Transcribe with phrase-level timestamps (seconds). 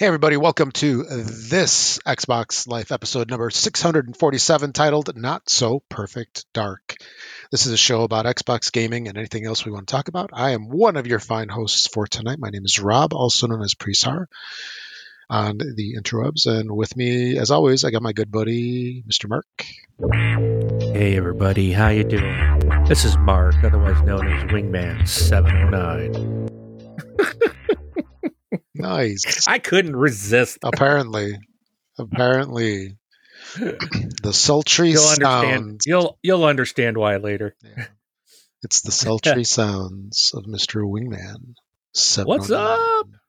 [0.00, 6.94] Hey, everybody, welcome to this Xbox Life episode number 647 titled Not So Perfect Dark.
[7.50, 10.30] This is a show about Xbox gaming and anything else we want to talk about.
[10.32, 12.38] I am one of your fine hosts for tonight.
[12.38, 14.24] My name is Rob, also known as Presar
[15.28, 16.46] on the interwebs.
[16.46, 19.28] And with me, as always, I got my good buddy, Mr.
[19.28, 19.66] Mark.
[20.94, 22.84] Hey, everybody, how you doing?
[22.86, 26.48] This is Mark, otherwise known as Wingman 709.
[28.80, 29.46] Nice.
[29.48, 30.58] I couldn't resist.
[30.62, 31.38] apparently,
[31.98, 32.98] apparently,
[33.56, 35.86] the sultry You'll sounds.
[35.86, 37.54] You'll you'll understand why later.
[37.62, 37.86] Yeah.
[38.62, 40.82] It's the sultry sounds of Mr.
[40.82, 41.54] Wingman.
[41.92, 43.20] What's 709.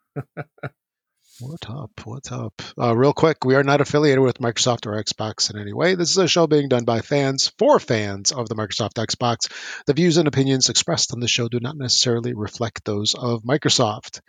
[1.42, 1.90] What up?
[2.04, 2.62] What's up?
[2.80, 5.96] Uh, real quick, we are not affiliated with Microsoft or Xbox in any way.
[5.96, 9.52] This is a show being done by fans for fans of the Microsoft Xbox.
[9.88, 14.22] The views and opinions expressed on the show do not necessarily reflect those of Microsoft.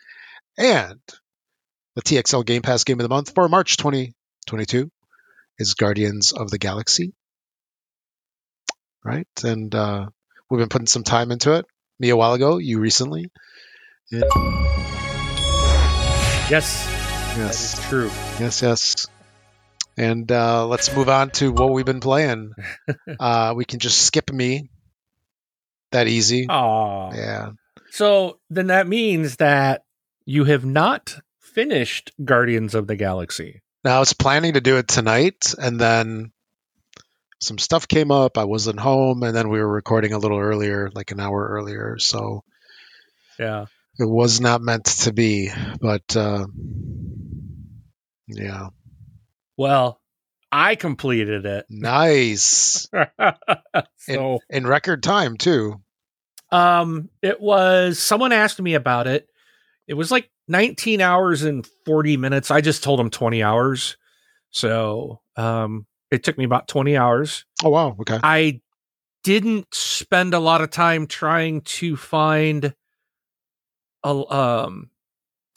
[0.58, 1.00] And
[1.94, 4.90] the TXL Game Pass Game of the Month for March 2022
[5.58, 7.14] is Guardians of the Galaxy.
[9.04, 9.26] Right?
[9.42, 10.06] And uh,
[10.50, 11.66] we've been putting some time into it.
[11.98, 13.30] Me a while ago, you recently.
[14.10, 14.24] And-
[16.50, 16.84] Yes,
[17.36, 17.36] yes.
[17.36, 18.10] that is true.
[18.38, 19.06] Yes, yes.
[19.96, 22.52] And uh, let's move on to what we've been playing.
[23.20, 24.68] Uh, we can just skip me.
[25.92, 26.46] That easy.
[26.48, 27.12] Aw.
[27.14, 27.50] Yeah.
[27.90, 29.82] So then that means that
[30.24, 33.60] you have not finished Guardians of the Galaxy.
[33.84, 36.32] Now I was planning to do it tonight, and then
[37.40, 38.38] some stuff came up.
[38.38, 41.98] I wasn't home, and then we were recording a little earlier, like an hour earlier.
[41.98, 42.44] So
[43.38, 43.66] Yeah.
[43.98, 45.50] it was not meant to be.
[45.80, 46.46] But uh,
[48.28, 48.68] yeah,
[49.56, 50.00] Well,
[50.50, 51.66] I completed it.
[51.68, 52.88] nice
[53.96, 55.80] so in record time too.
[56.50, 59.26] Um, it was someone asked me about it.
[59.92, 62.50] It was like 19 hours and 40 minutes.
[62.50, 63.98] I just told him 20 hours.
[64.48, 67.44] So, um, it took me about 20 hours.
[67.62, 67.94] Oh wow.
[68.00, 68.18] Okay.
[68.22, 68.62] I
[69.22, 72.74] didn't spend a lot of time trying to find
[74.02, 74.88] a um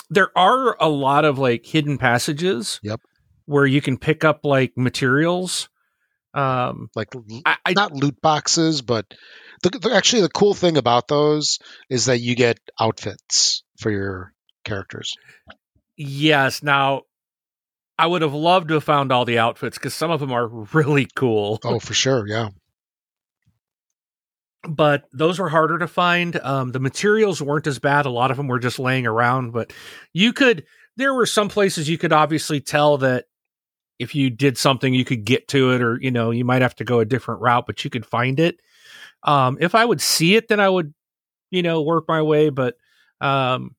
[0.09, 2.81] there are a lot of like hidden passages.
[2.83, 2.99] Yep.
[3.45, 5.69] Where you can pick up like materials.
[6.33, 7.13] Um Like
[7.45, 9.05] I, I not loot boxes, but
[9.63, 11.59] the, the, actually the cool thing about those
[11.89, 15.13] is that you get outfits for your characters.
[15.97, 16.63] Yes.
[16.63, 17.03] Now,
[17.97, 20.47] I would have loved to have found all the outfits because some of them are
[20.73, 22.49] really cool, Oh, for sure, yeah.
[24.67, 26.35] but those were harder to find.
[26.37, 28.05] Um, the materials weren't as bad.
[28.05, 29.71] A lot of them were just laying around, but
[30.13, 30.65] you could,
[30.97, 33.25] there were some places you could obviously tell that
[33.99, 36.75] if you did something, you could get to it, or, you know, you might have
[36.75, 38.59] to go a different route, but you could find it.
[39.23, 40.93] Um, if I would see it, then I would,
[41.49, 42.75] you know, work my way, but
[43.21, 43.75] um,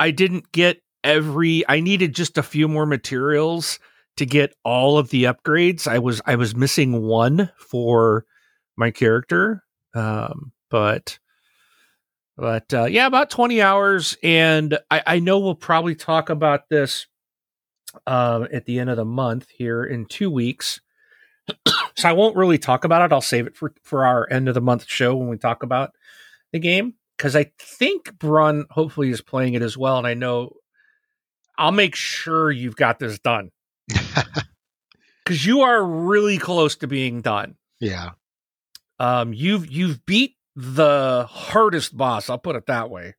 [0.00, 3.78] I didn't get every I needed just a few more materials
[4.16, 5.86] to get all of the upgrades.
[5.86, 8.24] I was I was missing one for
[8.76, 9.64] my character.
[9.94, 11.18] Um but
[12.36, 17.06] but uh, yeah, about 20 hours and I, I know we'll probably talk about this
[18.06, 20.80] uh, at the end of the month here in two weeks.
[21.96, 23.12] so I won't really talk about it.
[23.12, 25.90] I'll save it for, for our end of the month show when we talk about
[26.52, 26.94] the game.
[27.18, 29.98] Because I think Brun hopefully is playing it as well.
[29.98, 30.52] And I know
[31.58, 33.50] I'll make sure you've got this done
[35.24, 37.56] because you are really close to being done.
[37.80, 38.10] yeah.
[39.00, 42.28] Um, you've you've beat the hardest boss.
[42.30, 43.14] I'll put it that way.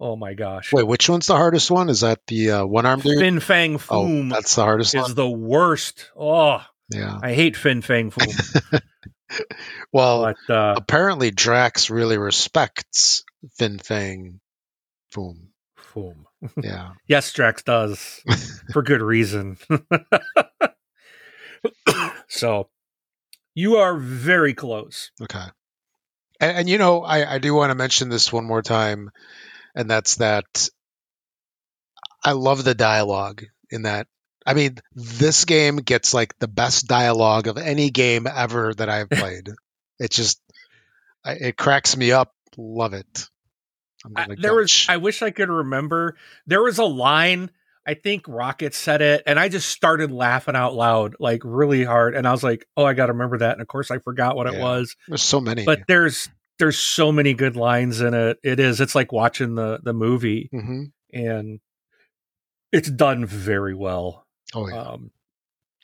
[0.00, 1.88] Oh my gosh, Wait, which one's the hardest one?
[1.88, 3.18] Is that the uh, one armed dude?
[3.20, 5.14] Fin Fang Oh, Foom that's the hardest is one.
[5.14, 6.10] the worst.
[6.16, 7.16] Oh, Yeah.
[7.22, 8.80] I hate Fin Fang Foom.
[9.92, 13.24] Well, but uh, apparently Drax really respects
[13.56, 14.40] Fin Fang
[15.14, 15.48] Foom.
[15.94, 16.24] Foom.
[16.62, 16.92] Yeah.
[17.06, 18.20] Yes, Drax does
[18.72, 19.56] for good reason.
[22.28, 22.68] so
[23.54, 25.10] you are very close.
[25.22, 25.44] Okay.
[26.40, 29.10] And, and you know, I, I do want to mention this one more time,
[29.74, 30.68] and that's that
[32.24, 34.06] I love the dialogue in that.
[34.48, 39.10] I mean, this game gets like the best dialogue of any game ever that I've
[39.10, 39.50] played.
[39.98, 40.40] it just,
[41.24, 42.32] I, it cracks me up.
[42.56, 43.28] Love it.
[44.04, 44.86] I'm gonna there was.
[44.88, 46.16] I wish I could remember.
[46.46, 47.50] There was a line
[47.88, 52.14] I think Rocket said it, and I just started laughing out loud, like really hard.
[52.14, 54.36] And I was like, "Oh, I got to remember that." And of course, I forgot
[54.36, 54.94] what it was.
[55.08, 55.64] There's so many.
[55.64, 56.28] But there's
[56.58, 58.36] there's so many good lines in it.
[58.44, 58.82] It is.
[58.82, 60.84] It's like watching the the movie, hmm
[61.14, 61.60] and
[62.70, 64.26] it's done very well.
[64.54, 64.80] Oh yeah.
[64.80, 65.10] Um,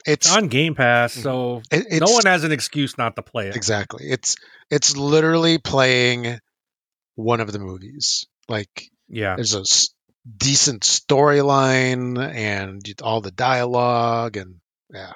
[0.07, 3.49] it's it's on Game Pass, so it- no one has an excuse not to play
[3.49, 3.57] it.
[3.57, 4.07] exactly.
[4.09, 4.37] It's
[4.71, 6.39] it's literally playing
[7.15, 8.27] one of the movies.
[8.49, 9.91] Like Yeah, there's a s-
[10.37, 14.57] decent storyline and all the dialogue and
[14.93, 15.13] yeah.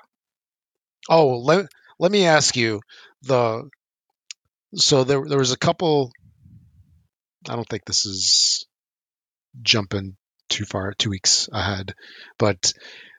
[1.08, 1.66] Oh, let
[1.98, 2.80] let me ask you
[3.22, 3.68] the
[4.74, 6.12] so there there was a couple
[7.48, 8.66] I don't think this is
[9.62, 10.16] jumping
[10.48, 11.94] too far, two weeks ahead,
[12.38, 12.72] but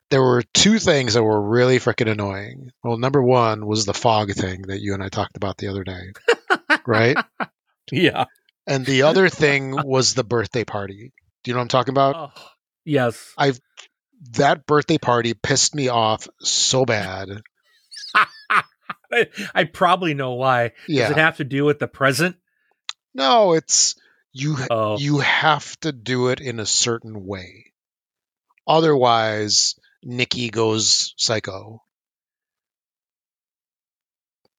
[0.10, 2.72] there were two things that were really freaking annoying.
[2.84, 5.84] Well, number one was the fog thing that you and I talked about the other
[5.84, 6.14] day,
[6.88, 7.18] right?
[7.92, 8.26] Yeah.
[8.66, 11.12] And the other thing was the birthday party.
[11.44, 12.16] Do you know what I'm talking about?
[12.16, 12.42] Oh,
[12.86, 13.34] yes.
[13.38, 13.60] I've
[14.32, 17.30] that birthday party pissed me off so bad.
[19.12, 20.74] I, I probably know why.
[20.88, 21.08] Yeah.
[21.08, 22.36] Does it have to do with the present?
[23.14, 23.96] No, it's
[24.34, 27.74] you Oh, you have to do it in a certain way.
[28.68, 31.81] Otherwise, Nikki goes psycho.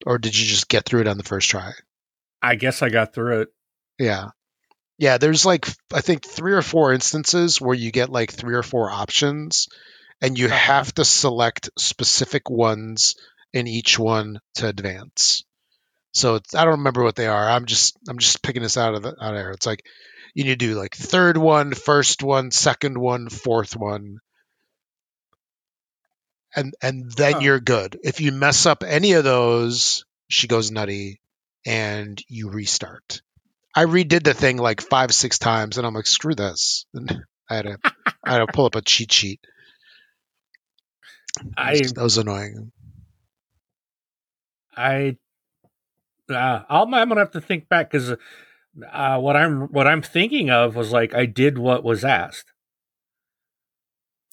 [0.06, 1.72] Or did you just get through it on the first try?
[2.42, 3.48] I guess I got through it.
[3.98, 4.28] Yeah.
[4.98, 8.62] Yeah, there's like I think 3 or 4 instances where you get like 3 or
[8.62, 9.68] 4 options
[10.22, 10.54] and you Uh-huh.
[10.56, 13.14] have to select specific ones
[13.52, 15.42] in each one to advance.
[16.12, 17.48] So it's, I don't remember what they are.
[17.48, 19.50] I'm just I'm just picking this out of the out of there.
[19.52, 19.84] It's like
[20.34, 24.18] you need to do like third one, first one, second one, fourth one.
[26.54, 27.40] And and then Huh.
[27.40, 27.98] you're good.
[28.02, 31.20] If you mess up any of those, she goes nutty
[31.66, 33.22] and you restart.
[33.74, 36.86] I redid the thing like five, six times and I'm like, screw this.
[36.92, 37.78] And I had to
[38.24, 39.40] I had to pull up a cheat sheet.
[41.36, 42.72] That I was, that was annoying.
[44.76, 45.16] I
[46.28, 48.12] uh, I'll, I'm gonna have to think back because
[48.92, 52.52] uh, what I'm what I'm thinking of was like I did what was asked,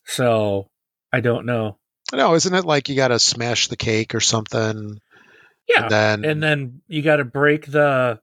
[0.06, 0.70] so
[1.12, 1.78] I don't know.
[2.14, 5.00] No, isn't it like you got to smash the cake or something?
[5.68, 8.20] Yeah, And then, and then you got to break the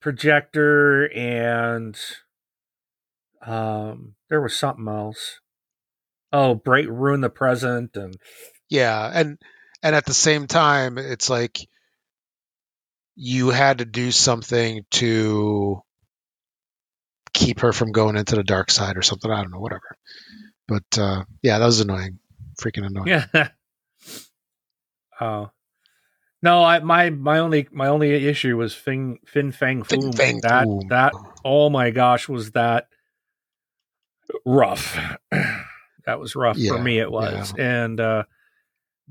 [0.00, 1.98] projector and
[3.44, 5.40] um there was something else.
[6.32, 8.14] Oh, break ruin the present and
[8.68, 9.38] yeah, and
[9.82, 11.68] and at the same time, it's like
[13.14, 15.80] you had to do something to
[17.32, 19.30] keep her from going into the dark side or something.
[19.30, 19.96] I don't know, whatever.
[20.68, 22.18] But uh, yeah, that was annoying,
[22.60, 23.08] freaking annoying.
[23.08, 23.48] yeah.
[25.20, 25.50] oh.
[26.42, 30.16] No, I my my only my only issue was Fin Fin Fang Fin Foom.
[30.16, 30.88] Fang that Foom.
[30.90, 31.12] that
[31.44, 32.88] oh my gosh was that
[34.44, 34.98] rough.
[35.30, 37.54] that was rough Yeah, for me it was.
[37.58, 38.24] And uh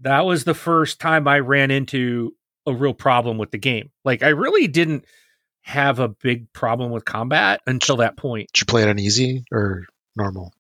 [0.02, 2.36] that was the first time I ran into
[2.68, 3.92] a real problem with the game.
[4.04, 5.06] Like I really didn't
[5.62, 8.50] have a big problem with combat until that point.
[8.54, 10.54] Did you play it on easy or normal?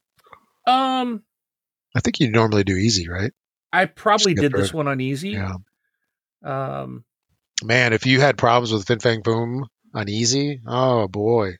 [0.66, 1.24] Um
[1.96, 3.32] I think you normally do easy, right?
[3.72, 5.30] I probably did this one on easy.
[5.32, 5.56] Yeah.
[6.44, 7.06] Um
[7.64, 11.56] Man, if you had problems with Fin Fang Boom on easy, oh boy,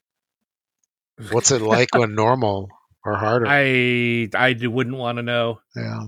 [1.32, 2.70] what's it like when normal
[3.04, 3.46] or harder?
[3.48, 5.60] I I wouldn't want to know.
[5.76, 6.02] yeah,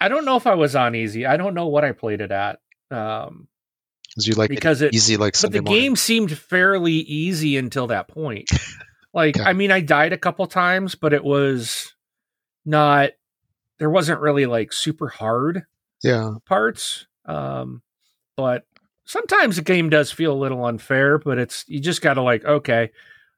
[0.00, 1.24] I don't know if I was on easy.
[1.24, 2.58] I don't know what I played it at.
[2.90, 3.48] Um,
[4.16, 5.82] you like because it, easy like but Sunday the morning.
[5.82, 8.50] game seemed fairly easy until that point.
[9.14, 9.48] Like, Okay.
[9.48, 11.94] I mean, I died a couple times, but it was
[12.66, 13.10] not.
[13.78, 15.64] There wasn't really like super hard
[16.02, 17.06] Yeah, parts.
[17.26, 17.82] Um,
[18.36, 18.64] but
[19.04, 21.18] sometimes the game does feel a little unfair.
[21.18, 22.90] But it's you just got to like, okay,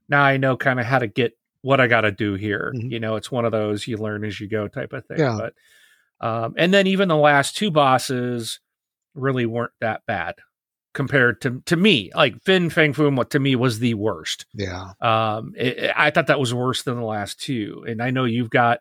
[0.09, 2.73] now I know kind of how to get what I got to do here.
[2.75, 2.91] Mhm.
[2.91, 5.19] You know, it's one of those you learn as you go type of thing.
[5.19, 5.39] Yeah.
[5.39, 5.55] But
[6.27, 8.61] um, and then even the last two bosses
[9.15, 10.37] really weren't that bad
[10.93, 12.11] compared to to me.
[12.15, 14.47] Like Fin Fang Foom, what to me was the worst.
[14.55, 14.93] yeah.
[15.01, 18.51] Um, it- I thought that was worse than the last two, and I know you've
[18.51, 18.81] got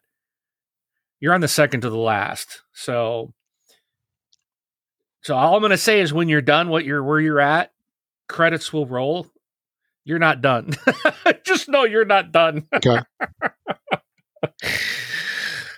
[1.20, 3.34] you're on the second to the last, so.
[5.22, 7.74] So all I'm going to say is when you're done, what you're where you're at,
[8.30, 9.28] credits will roll.
[10.06, 10.72] You're not done.
[11.44, 12.68] Just know you're not done.
[12.74, 13.00] Okay.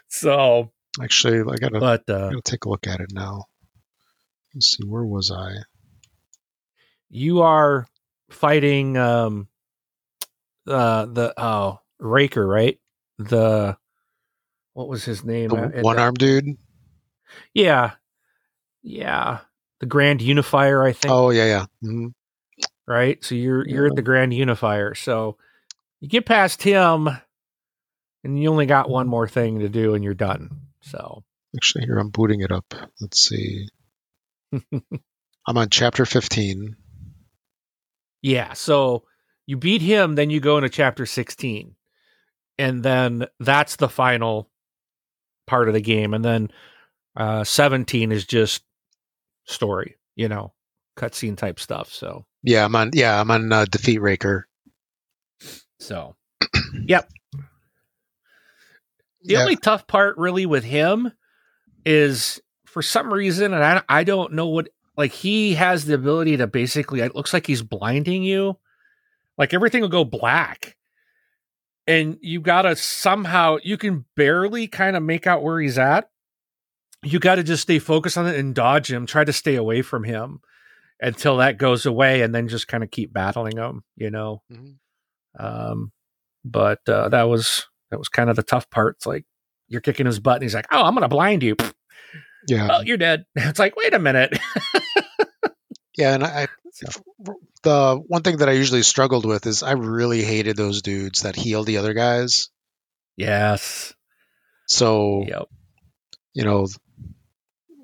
[0.07, 0.71] so,
[1.01, 3.45] Actually, I gotta, but uh, gotta take a look at it now.
[4.53, 5.55] Let's see, where was I?
[7.11, 7.85] you are
[8.29, 9.47] fighting um
[10.67, 12.79] uh the oh Raker, right?
[13.19, 13.77] The
[14.73, 15.49] what was his name?
[15.49, 16.57] The at- at one arm dude.
[17.53, 17.91] Yeah.
[18.83, 19.39] Yeah.
[19.79, 21.65] The Grand Unifier, I think, Oh yeah, yeah.
[21.81, 22.07] hmm
[22.87, 23.23] right?
[23.23, 24.93] So you're you're at the Grand Unifier.
[24.95, 25.37] So
[26.01, 27.07] you get past him
[28.23, 30.49] and you only got one more thing to do and you're done.
[30.81, 31.23] So
[31.55, 32.73] Actually, here I'm booting it up.
[32.99, 33.67] Let's see.
[34.53, 36.75] I'm on chapter 15.
[38.21, 39.03] yeah, so
[39.47, 41.75] you beat him, then you go into chapter 16.
[42.59, 44.50] And then that's the final
[45.51, 46.13] part of the game.
[46.13, 46.49] And then
[47.17, 48.63] uh 17 is just
[49.43, 50.53] story, you know,
[50.97, 51.91] cutscene type stuff.
[51.91, 52.91] So Yeah, I'm on.
[52.93, 54.47] Yeah, I'm on uh, defeat Raker.
[55.79, 56.15] So,
[56.87, 57.09] yep.
[59.23, 59.41] The yeah.
[59.41, 61.11] only tough part really with him
[61.85, 66.37] is for some reason, and I, I don't know what, like he has the ability
[66.37, 68.57] to basically, it looks like he's blinding you.
[69.37, 70.75] Like everything will go black.
[71.91, 76.09] And you got to somehow, you can barely kind of make out where he's at.
[77.03, 79.81] You got to just stay focused on it and dodge him, try to stay away
[79.81, 80.39] from him
[81.01, 84.41] until that goes away and then just kind of keep battling him, you know.
[84.49, 85.45] Mm-hmm.
[85.45, 85.91] Um,
[86.45, 88.95] but uh, that was that was kind of the tough part.
[88.95, 89.25] It's like
[89.67, 91.57] you're kicking his butt, and he's like, "Oh, I'm gonna blind you."
[92.47, 92.67] Yeah.
[92.71, 93.25] Oh, you're dead.
[93.35, 94.37] It's like, wait a minute.
[96.01, 96.47] yeah, and I,
[97.63, 101.35] the one thing that I usually struggled with is I really hated those dudes that
[101.35, 102.49] heal the other guys.
[103.17, 103.93] Yes.
[104.67, 105.47] So, yep.
[106.33, 106.67] you know,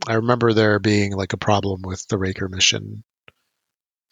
[0.08, 3.04] I remember there being like a problem with the Raker mission,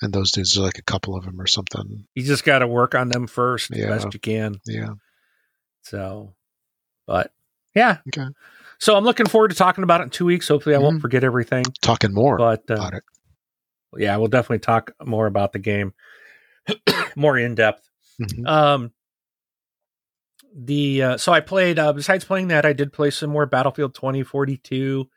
[0.01, 2.05] and those dudes are like a couple of them or something.
[2.13, 3.87] You just got to work on them first, yeah.
[3.87, 4.59] best you can.
[4.67, 4.93] Yeah.
[5.83, 6.35] So,
[7.07, 7.31] but
[7.73, 7.97] yeah.
[8.09, 8.27] Okay.
[8.77, 10.47] So I'm looking forward to talking about it in two weeks.
[10.47, 10.85] Hopefully, I mm-hmm.
[10.85, 11.63] won't forget everything.
[11.81, 13.03] Talking more but, uh, about it.
[13.97, 15.93] Yeah, we'll definitely talk more about the game,
[17.15, 17.89] more in depth.
[18.21, 18.45] Mm-hmm.
[18.45, 18.91] Um,
[20.55, 21.77] the uh, so I played.
[21.79, 25.09] Uh, besides playing that, I did play some more Battlefield 2042.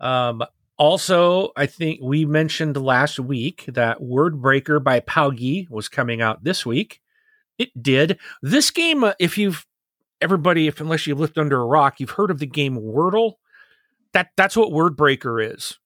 [0.00, 0.42] Um,
[0.76, 6.66] also, I think we mentioned last week that Wordbreaker by POWGI was coming out this
[6.66, 7.00] week.
[7.58, 8.18] It did.
[8.42, 9.66] This game, uh, if you've
[10.20, 13.34] everybody, if unless you lived under a rock, you've heard of the game Wordle.
[14.12, 15.78] That that's what Wordbreaker is.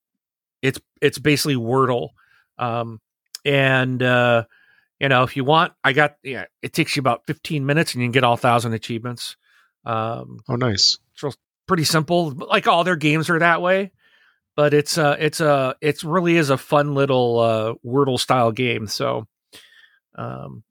[0.62, 2.10] It's it's basically Wordle,
[2.58, 3.00] um,
[3.44, 4.44] and uh,
[5.00, 6.46] you know if you want, I got yeah.
[6.62, 9.36] It takes you about fifteen minutes, and you can get all thousand achievements.
[9.84, 10.98] Um, oh, nice.
[11.14, 11.32] So
[11.66, 12.30] pretty simple.
[12.30, 13.92] Like all their games are that way,
[14.56, 18.88] but it's uh it's a it's really is a fun little uh, Wordle style game.
[18.88, 19.26] So,
[20.16, 20.64] um,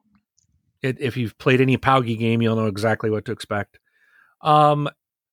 [0.81, 3.79] it, if you've played any POWGI game, you'll know exactly what to expect.
[4.41, 4.89] Um,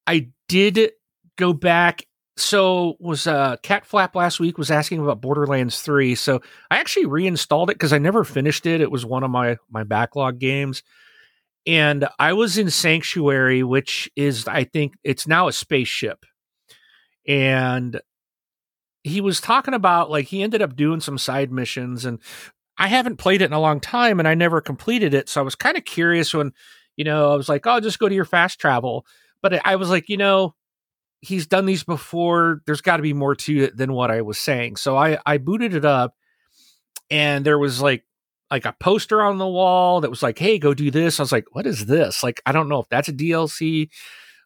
[0.07, 0.93] I did
[1.37, 2.07] go back.
[2.37, 6.15] So was uh, Cat Flap last week was asking about Borderlands three.
[6.17, 8.81] So I actually reinstalled it because I never finished it.
[8.81, 10.83] It was one of my my backlog games,
[11.67, 16.27] and I was in Sanctuary, which is I think it's now a spaceship,
[17.29, 18.01] and
[19.05, 22.19] he was talking about like he ended up doing some side missions and
[22.79, 25.29] I haven't played it in a long time and I never completed it.
[25.29, 26.53] So I was kind of curious when,
[26.97, 29.07] you know, I was like, oh, just go to your fast travel.
[29.43, 30.55] But I was like, you know,
[31.25, 32.63] he's done these before.
[32.67, 34.77] There's got to be more to it than what I was saying.
[34.77, 36.15] So I, I booted it up
[37.11, 38.05] and there was like,
[38.51, 41.19] like a poster on the wall that was like, hey, go do this.
[41.19, 42.23] I was like, what is this?
[42.23, 43.89] Like, I don't know if that's a DLC.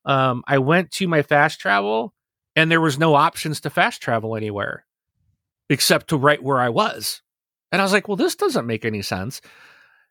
[0.04, 2.14] Um, I went to my fast travel
[2.56, 4.87] and there was no options to fast travel anywhere
[5.68, 7.23] except to right where I was.
[7.70, 9.40] And I was like, well, this doesn't make any sense.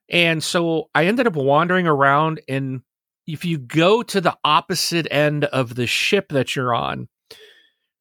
[0.10, 2.42] And so I ended up wandering around.
[2.48, 2.82] And
[3.28, 7.10] if you go to the opposite end of the ship that you're on,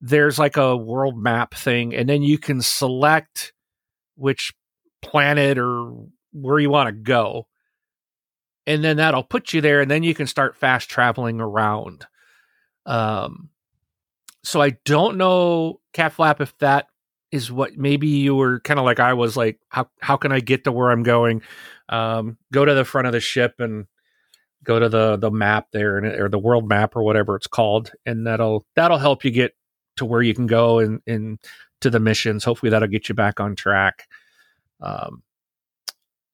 [0.01, 1.95] there's like a world map thing.
[1.95, 3.53] And then you can select
[4.15, 4.55] which
[5.03, 5.93] planet or
[6.33, 7.49] where you want to go.
[8.67, 9.81] And then that'll put you there.
[9.81, 12.07] And then you can start fast traveling around.
[12.85, 13.51] Um,
[14.45, 16.87] so I don't know, Cat Flap, if that
[17.33, 20.39] is what maybe you were kind of like I was like how how can I
[20.39, 21.43] get to where I'm going?
[21.89, 23.87] Um, go to the front of the ship and
[24.67, 27.93] go to the the map there and or the world map or whatever it's called,
[28.05, 29.55] and that'll that'll help you get
[29.97, 31.39] to where you can go and and
[31.81, 32.45] to the missions.
[32.45, 34.07] Hopefully that'll get you back on track.
[34.81, 35.23] Um,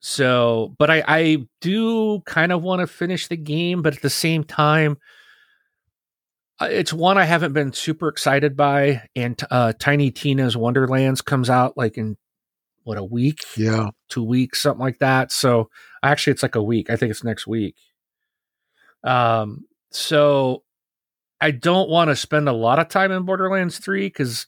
[0.00, 4.10] so, but I I do kind of want to finish the game, but at the
[4.10, 4.98] same time
[6.60, 9.02] it's one I haven't been super excited by.
[9.16, 12.16] And uh, Tiny Tina's Wonderlands comes out like in
[12.84, 15.32] what a week, yeah, two weeks, something like that.
[15.32, 15.70] So
[16.02, 16.90] actually, it's like a week.
[16.90, 17.76] I think it's next week.
[19.04, 20.62] Um, so
[21.40, 24.46] I don't want to spend a lot of time in Borderlands Three because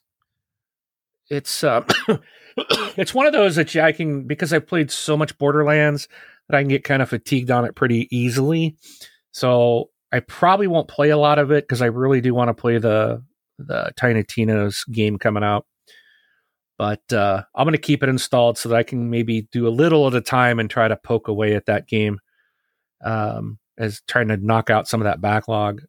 [1.29, 1.85] it's uh,
[2.97, 6.09] it's one of those that I can because I've played so much Borderlands
[6.49, 8.77] that I can get kind of fatigued on it pretty easily.
[9.33, 12.55] So I probably won't play a lot of it because I really do want to
[12.55, 13.23] play the
[13.59, 15.67] the Tiny Tina's game coming out.
[16.79, 19.71] But uh, I'm going to keep it installed so that I can maybe do a
[19.71, 22.19] little at a time and try to poke away at that game,
[23.05, 25.83] um, as trying to knock out some of that backlog.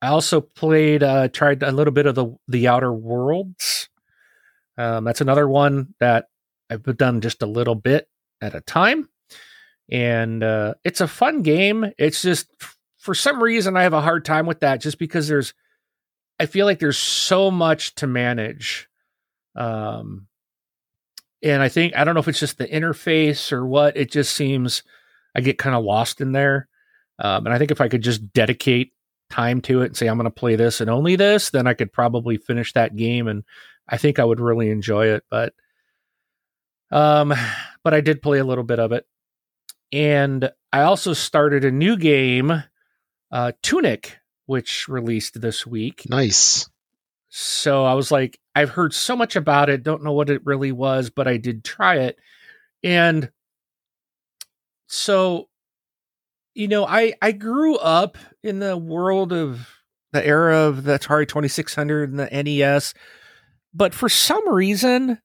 [0.00, 3.88] I also played, uh, tried a little bit of the the Outer Worlds.
[4.76, 6.26] Um, that's another one that
[6.70, 8.08] I've done just a little bit
[8.40, 9.08] at a time,
[9.90, 11.92] and uh, it's a fun game.
[11.98, 12.48] It's just
[13.02, 15.52] for some reason I have a hard time with that just because there's
[16.38, 18.88] I feel like there's so much to manage.
[19.56, 20.28] Um
[21.42, 24.34] and I think I don't know if it's just the interface or what, it just
[24.34, 24.84] seems
[25.34, 26.68] I get kind of lost in there.
[27.22, 28.92] Um and I think if I could just dedicate
[29.30, 31.72] time to it and say I'm going to play this and only this, then I
[31.72, 33.44] could probably finish that game and
[33.88, 35.24] I think I would really enjoy it.
[35.30, 35.54] But
[36.90, 37.32] um,
[37.82, 39.06] but I did play a little bit of it,
[39.92, 42.62] and I also started a new game,
[43.30, 46.04] uh, Tunic, which released this week.
[46.08, 46.68] Nice.
[47.30, 50.70] So I was like, I've heard so much about it, don't know what it really
[50.70, 52.18] was, but I did try it,
[52.84, 53.30] and
[54.86, 55.48] so
[56.54, 59.68] you know, I I grew up in the world of
[60.12, 62.94] the era of the Atari 2600 and the NES,
[63.72, 65.18] but for some reason,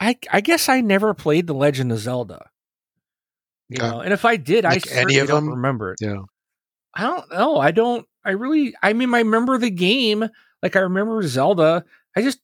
[0.00, 2.46] I I guess I never played The Legend of Zelda.
[3.68, 5.54] You know, and if I did, like I any of don't them?
[5.54, 5.98] remember it.
[6.02, 6.22] Yeah,
[6.94, 7.56] I don't know.
[7.58, 8.06] I don't.
[8.24, 8.74] I really.
[8.82, 10.28] I mean, I remember the game.
[10.62, 11.84] Like I remember Zelda.
[12.16, 12.40] I just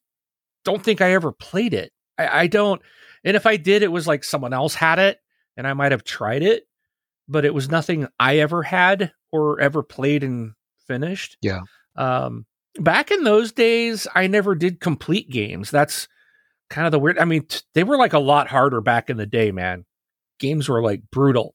[0.63, 1.91] don't think I ever played it.
[2.17, 2.81] I, I don't.
[3.23, 5.19] And if I did, it was like someone else had it,
[5.57, 6.66] and I might have tried it
[7.27, 10.53] but it was nothing I ever had or ever played and
[10.87, 11.37] finished.
[11.41, 11.61] Yeah.
[11.95, 12.45] Um,
[12.79, 15.71] back in those days, I never did complete games.
[15.71, 16.07] That's
[16.69, 17.19] kind of the weird.
[17.19, 19.85] I mean, t- they were like a lot harder back in the day, man.
[20.39, 21.53] Games were like brutal,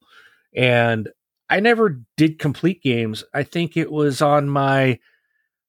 [0.54, 1.08] and
[1.48, 3.24] I never did complete games.
[3.32, 4.98] I think it was on my,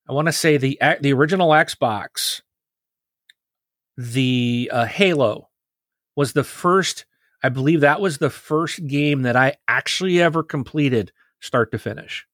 [0.10, 2.42] I want to say the the original Xbox.
[3.96, 5.50] The uh, Halo
[6.16, 7.06] was the first
[7.44, 12.26] I believe that was the first game that I actually ever completed start to finish.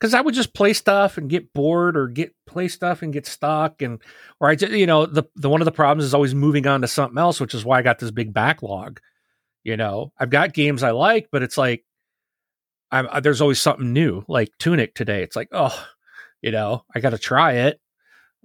[0.00, 3.24] Cause I would just play stuff and get bored or get play stuff and get
[3.24, 4.00] stuck and
[4.40, 6.80] or I just you know the the one of the problems is always moving on
[6.80, 8.98] to something else, which is why I got this big backlog.
[9.62, 11.84] You know, I've got games I like, but it's like
[12.92, 15.22] I'm, I, there's always something new, like Tunic today.
[15.22, 15.86] It's like, oh,
[16.42, 17.80] you know, I got to try it.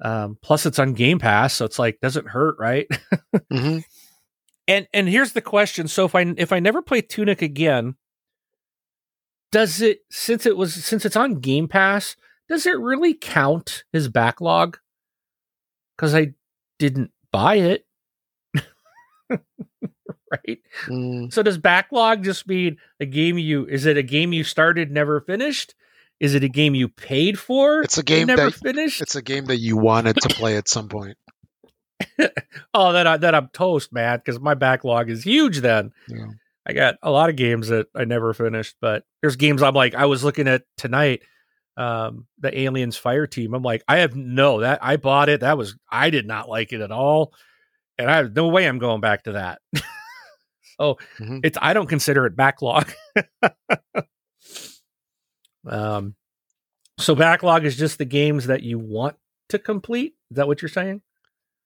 [0.02, 2.88] Um, plus, it's on Game Pass, so it's like doesn't hurt, right?
[3.52, 3.80] mm-hmm.
[4.68, 7.96] And and here's the question: so if I if I never play Tunic again,
[9.52, 12.16] does it since it was since it's on Game Pass,
[12.50, 14.78] does it really count his backlog?
[15.96, 16.34] Because I
[16.80, 17.86] didn't buy it.
[19.30, 20.60] right?
[20.86, 21.32] Mm.
[21.32, 25.22] So does backlog just mean a game you is it a game you started never
[25.22, 25.76] finished?
[26.20, 27.84] Is it a game you paid for?
[27.84, 29.02] It's a game never that, finished.
[29.02, 31.16] It's a game that you wanted to play at some point.
[32.74, 35.60] oh, then I, then I'm toast, man, because my backlog is huge.
[35.62, 36.28] Then yeah.
[36.66, 39.96] I got a lot of games that I never finished, but there's games I'm like
[39.96, 41.22] I was looking at tonight.
[41.76, 43.54] Um, the Aliens Fire Team.
[43.54, 45.42] I'm like, I have no that I bought it.
[45.42, 47.34] That was I did not like it at all,
[47.98, 49.62] and I have no way I'm going back to that.
[50.80, 51.40] so mm-hmm.
[51.44, 52.92] it's I don't consider it backlog.
[55.68, 56.16] um,
[56.98, 59.16] so backlog is just the games that you want
[59.50, 60.16] to complete.
[60.32, 61.02] Is that what you're saying?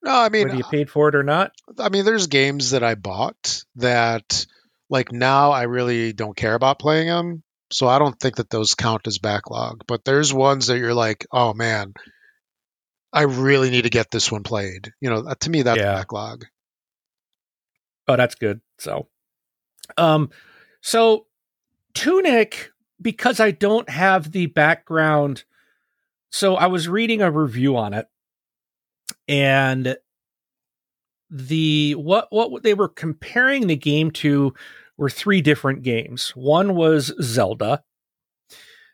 [0.04, 1.52] No, I mean, whether you paid for it or not.
[1.78, 4.46] I mean, there's games that I bought that,
[4.90, 7.44] like, now I really don't care about playing them.
[7.72, 9.84] So I don't think that those count as backlog.
[9.88, 11.94] But there's ones that you're like, oh man,
[13.14, 14.92] I really need to get this one played.
[15.00, 15.94] You know, to me, that's yeah.
[15.94, 16.46] backlog.
[18.08, 18.62] Oh, that's good.
[18.78, 19.08] So,
[19.98, 20.32] um,
[20.82, 21.28] so
[21.94, 25.46] Tunic, because I don't have the background.
[26.30, 28.08] So I was reading a review on it
[29.28, 29.96] and
[31.30, 34.54] the what what they were comparing the game to
[34.98, 36.32] were three different games.
[36.36, 37.84] One was Zelda,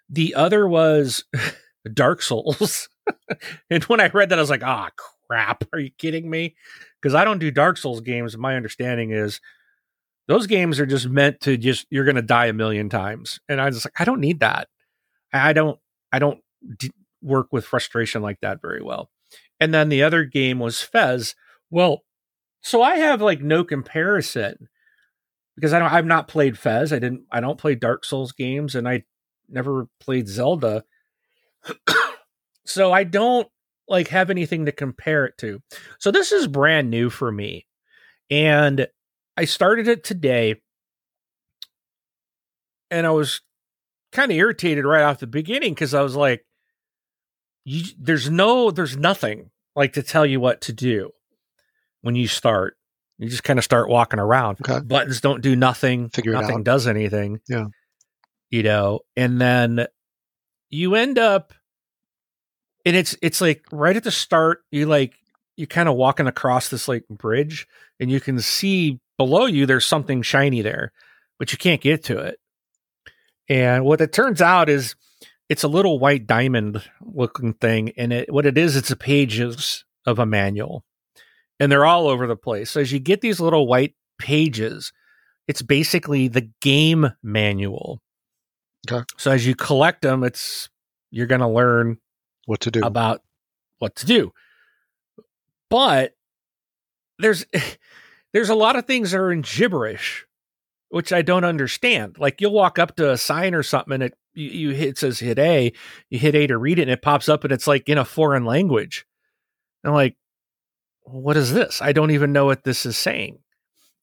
[0.09, 1.25] the other was
[1.93, 2.87] Dark Souls.
[3.69, 5.63] and when I read that, I was like, "Ah, oh, crap!
[5.73, 6.55] Are you kidding me?"
[7.01, 8.37] Because I don't do Dark Souls games.
[8.37, 9.41] My understanding is
[10.27, 13.59] those games are just meant to just you're going to die a million times, and
[13.59, 14.67] I was like, I don't need that.
[15.33, 15.79] I don't.
[16.11, 16.39] I don't
[16.77, 19.09] d- work with frustration like that very well
[19.59, 21.35] and then the other game was Fez.
[21.69, 22.03] Well,
[22.61, 24.69] so I have like no comparison
[25.55, 26.93] because I don't I've not played Fez.
[26.93, 29.03] I didn't I don't play Dark Souls games and I
[29.49, 30.83] never played Zelda.
[32.65, 33.47] so I don't
[33.87, 35.61] like have anything to compare it to.
[35.99, 37.65] So this is brand new for me.
[38.29, 38.87] And
[39.37, 40.61] I started it today
[42.91, 43.41] and I was
[44.11, 46.45] kind of irritated right off the beginning because I was like,
[47.67, 51.11] you, there's no there's nothing like to tell you what to do
[52.01, 52.77] when you start.
[53.17, 54.59] You just kind of start walking around.
[54.61, 54.79] Okay.
[54.79, 56.07] Buttons don't do nothing.
[56.09, 57.41] Figure nothing does anything.
[57.49, 57.65] Yeah.
[58.51, 59.85] You know, and then
[60.69, 61.53] you end up
[62.85, 65.15] and it's it's like right at the start, you like
[65.57, 67.67] you kind of walking across this like bridge
[67.99, 70.93] and you can see below you there's something shiny there,
[71.37, 72.39] but you can't get to it.
[73.49, 74.95] And what it turns out is
[75.49, 79.85] it's a little white diamond looking thing and it what it is it's a pages
[80.05, 80.83] of a manual
[81.59, 84.91] and they're all over the place so as you get these little white pages
[85.47, 88.01] it's basically the game manual
[88.89, 89.03] Okay.
[89.17, 90.69] So as you collect them, it's
[91.11, 91.97] you're going to learn
[92.45, 92.81] What to do?
[92.83, 93.21] about
[93.79, 94.33] what to do.
[95.69, 96.13] But
[97.19, 97.45] there's
[98.33, 100.25] there's a lot of things that are in gibberish,
[100.89, 102.17] which I don't understand.
[102.17, 104.97] Like you'll walk up to a sign or something and it you, you hit it
[104.97, 105.73] says hit A,
[106.09, 108.05] you hit A to read it and it pops up and it's like in a
[108.05, 109.05] foreign language.
[109.83, 110.15] I'm like,
[111.03, 111.81] what is this?
[111.81, 113.39] I don't even know what this is saying.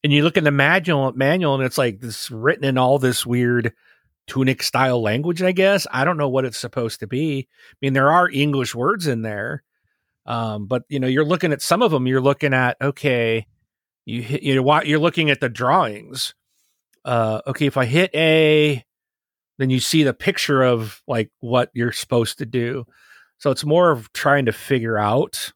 [0.03, 3.25] And you look in the manual manual and it's like this written in all this
[3.25, 3.73] weird
[4.27, 5.87] tunic style language, I guess.
[5.91, 7.47] I don't know what it's supposed to be.
[7.49, 9.63] I mean, there are English words in there.
[10.25, 13.45] Um, but you know, you're looking at some of them, you're looking at, okay,
[14.05, 16.33] you hit, you know, you're looking at the drawings.
[17.03, 18.83] Uh, okay, if I hit A,
[19.57, 22.85] then you see the picture of like what you're supposed to do.
[23.37, 25.53] So it's more of trying to figure out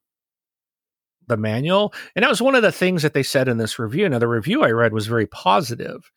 [1.27, 1.93] the manual.
[2.15, 4.09] And that was one of the things that they said in this review.
[4.09, 6.11] Now, the review I read was very positive.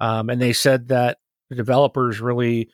[0.00, 1.18] Um, and they said that
[1.50, 2.70] the developers really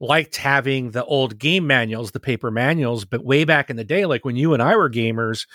[0.00, 4.04] liked having the old game manuals, the paper manuals, but way back in the day,
[4.04, 5.46] like when you and I were gamers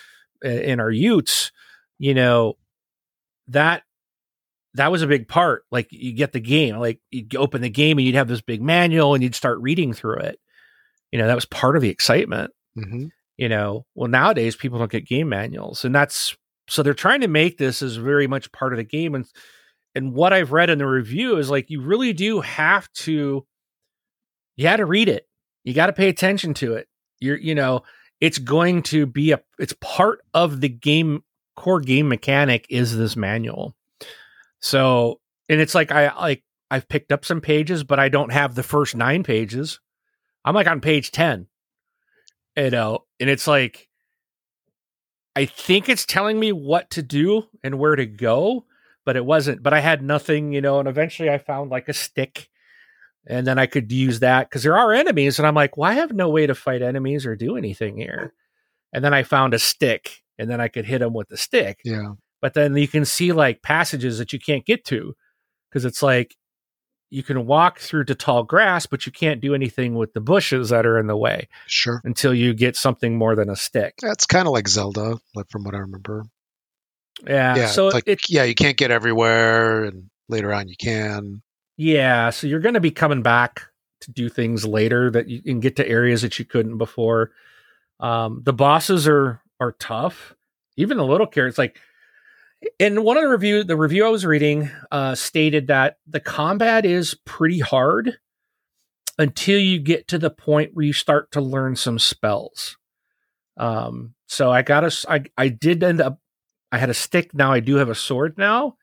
[0.43, 1.51] uh, in our utes,
[1.99, 2.57] you know,
[3.49, 3.83] that
[4.73, 5.63] that was a big part.
[5.71, 8.61] Like you get the game, like you'd open the game and you'd have this big
[8.61, 10.39] manual and you'd start reading through it.
[11.11, 12.51] You know, that was part of the excitement.
[12.75, 16.35] hmm You know, well nowadays people don't get game manuals, and that's
[16.69, 19.15] so they're trying to make this as very much part of the game.
[19.15, 19.25] And
[19.95, 23.45] and what I've read in the review is like you really do have to
[24.57, 25.27] you got to read it.
[25.63, 26.87] You got to pay attention to it.
[27.19, 27.83] You're you know,
[28.21, 31.23] it's going to be a it's part of the game
[31.55, 33.75] core game mechanic is this manual.
[34.59, 38.55] So, and it's like I like I've picked up some pages, but I don't have
[38.55, 39.79] the first 9 pages.
[40.43, 41.47] I'm like on page 10.
[42.55, 43.87] You know, and it's like
[45.35, 48.65] I think it's telling me what to do and where to go,
[49.05, 49.61] but it wasn't.
[49.61, 52.49] But I had nothing, you know, and eventually I found like a stick
[53.27, 55.95] and then I could use that because there are enemies, and I'm like, well, I
[55.95, 58.33] have no way to fight enemies or do anything here.
[58.93, 61.81] And then I found a stick, and then I could hit them with the stick.
[61.83, 62.13] Yeah.
[62.41, 65.15] But then you can see like passages that you can't get to
[65.69, 66.35] because it's like
[67.09, 70.69] you can walk through to tall grass, but you can't do anything with the bushes
[70.69, 72.01] that are in the way Sure.
[72.03, 73.95] until you get something more than a stick.
[74.01, 76.25] That's kind of like Zelda, like from what I remember.
[77.25, 77.55] Yeah.
[77.55, 77.67] Yeah.
[77.67, 81.41] so it's like it, yeah, you can't get everywhere, and later on you can.
[81.77, 83.61] Yeah, so you're going to be coming back
[84.01, 87.31] to do things later that you can get to areas that you couldn't before.
[87.99, 90.35] Um, the bosses are are tough.
[90.75, 91.79] Even the little characters, like
[92.79, 96.85] in one of the review, the review I was reading uh, stated that the combat
[96.85, 98.17] is pretty hard
[99.17, 102.77] until you get to the point where you start to learn some spells.
[103.57, 106.19] Um, so I got a, I I did end up,
[106.71, 107.33] I had a stick.
[107.33, 108.77] Now I do have a sword now,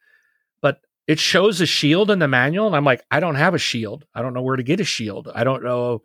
[0.61, 3.59] but it shows a shield in the manual and i'm like i don't have a
[3.59, 6.03] shield i don't know where to get a shield i don't know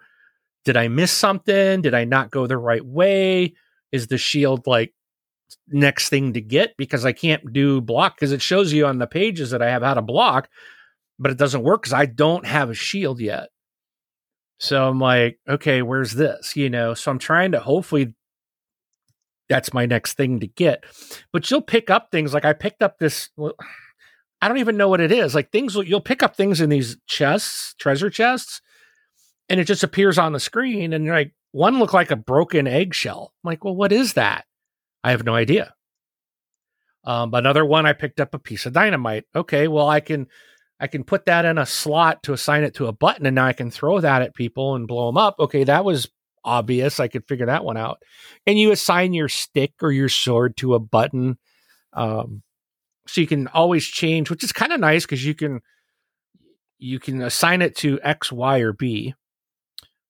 [0.65, 3.53] did i miss something did i not go the right way
[3.91, 4.93] is the shield like
[5.67, 9.07] next thing to get because i can't do block because it shows you on the
[9.07, 10.49] pages that i have how to block
[11.17, 13.49] but it doesn't work because i don't have a shield yet
[14.59, 18.13] so i'm like okay where's this you know so i'm trying to hopefully
[19.47, 20.83] that's my next thing to get
[21.33, 23.29] but you'll pick up things like i picked up this
[24.41, 25.35] I don't even know what it is.
[25.35, 28.61] Like things you'll pick up things in these chests, treasure chests,
[29.49, 30.93] and it just appears on the screen.
[30.93, 33.33] And like one looked like a broken eggshell.
[33.43, 34.45] I'm like, well, what is that?
[35.03, 35.73] I have no idea.
[37.03, 39.25] Um, another one, I picked up a piece of dynamite.
[39.35, 40.27] Okay, well, I can
[40.79, 43.45] I can put that in a slot to assign it to a button, and now
[43.45, 45.35] I can throw that at people and blow them up.
[45.39, 46.09] Okay, that was
[46.43, 46.99] obvious.
[46.99, 48.01] I could figure that one out.
[48.45, 51.37] And you assign your stick or your sword to a button.
[51.93, 52.43] Um,
[53.07, 55.61] so you can always change, which is kind of nice because you can
[56.77, 59.15] you can assign it to X, Y, or B.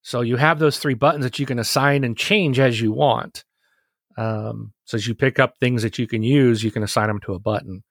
[0.01, 3.43] So you have those three buttons that you can assign and change as you want.
[4.17, 7.19] Um, so as you pick up things that you can use, you can assign them
[7.21, 7.83] to a button.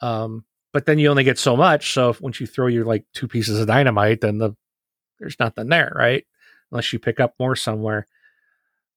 [0.00, 1.92] Um, but then you only get so much.
[1.92, 4.54] So if, once you throw your like two pieces of dynamite, then the
[5.18, 6.24] there's nothing there, right?
[6.70, 8.06] Unless you pick up more somewhere.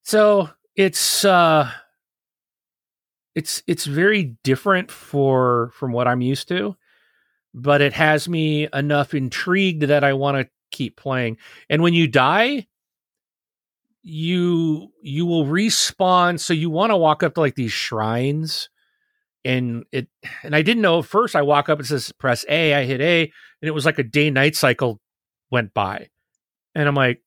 [0.04, 1.72] So it's uh
[3.36, 6.76] it's it's very different for from what I'm used to,
[7.54, 11.38] but it has me enough intrigued that I want to keep playing.
[11.70, 12.68] And when you die,
[14.04, 16.40] you you will respawn.
[16.40, 18.70] So you want to walk up to like these shrines,
[19.44, 20.08] and it
[20.44, 21.36] and I didn't know at first.
[21.36, 22.74] I walk up, it says press A.
[22.74, 25.00] I hit A, and it was like a day night cycle
[25.50, 26.10] went by,
[26.76, 27.22] and I'm like,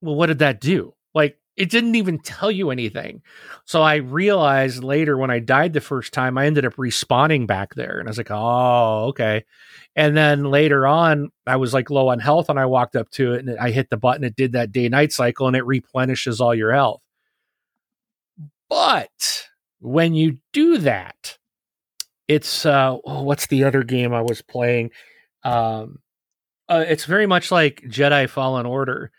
[0.00, 0.94] well, what did that do?
[1.14, 3.22] Like it didn't even tell you anything.
[3.64, 7.74] So I realized later when I died the first time, I ended up respawning back
[7.74, 7.98] there.
[7.98, 9.44] And I was like, oh, okay.
[9.96, 13.34] And then later on, I was like low on health and I walked up to
[13.34, 14.24] it and I hit the button.
[14.24, 17.02] It did that day night cycle and it replenishes all your health.
[18.68, 19.48] But
[19.80, 21.36] when you do that,
[22.28, 24.92] it's uh oh, what's the other game I was playing?
[25.42, 25.98] Um
[26.68, 29.10] uh, it's very much like Jedi Fallen Order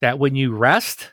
[0.00, 1.12] that when you rest,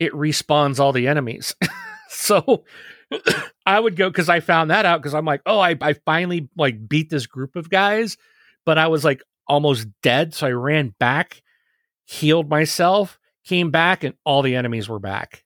[0.00, 1.54] it respawns all the enemies.
[2.08, 2.64] so
[3.66, 6.48] I would go because I found that out because I'm like, oh, I, I finally
[6.56, 8.16] like beat this group of guys,
[8.64, 10.34] but I was like almost dead.
[10.34, 11.42] So I ran back,
[12.06, 15.44] healed myself, came back, and all the enemies were back.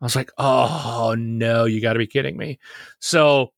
[0.00, 2.58] I was like, oh no, you got to be kidding me.
[3.00, 3.52] So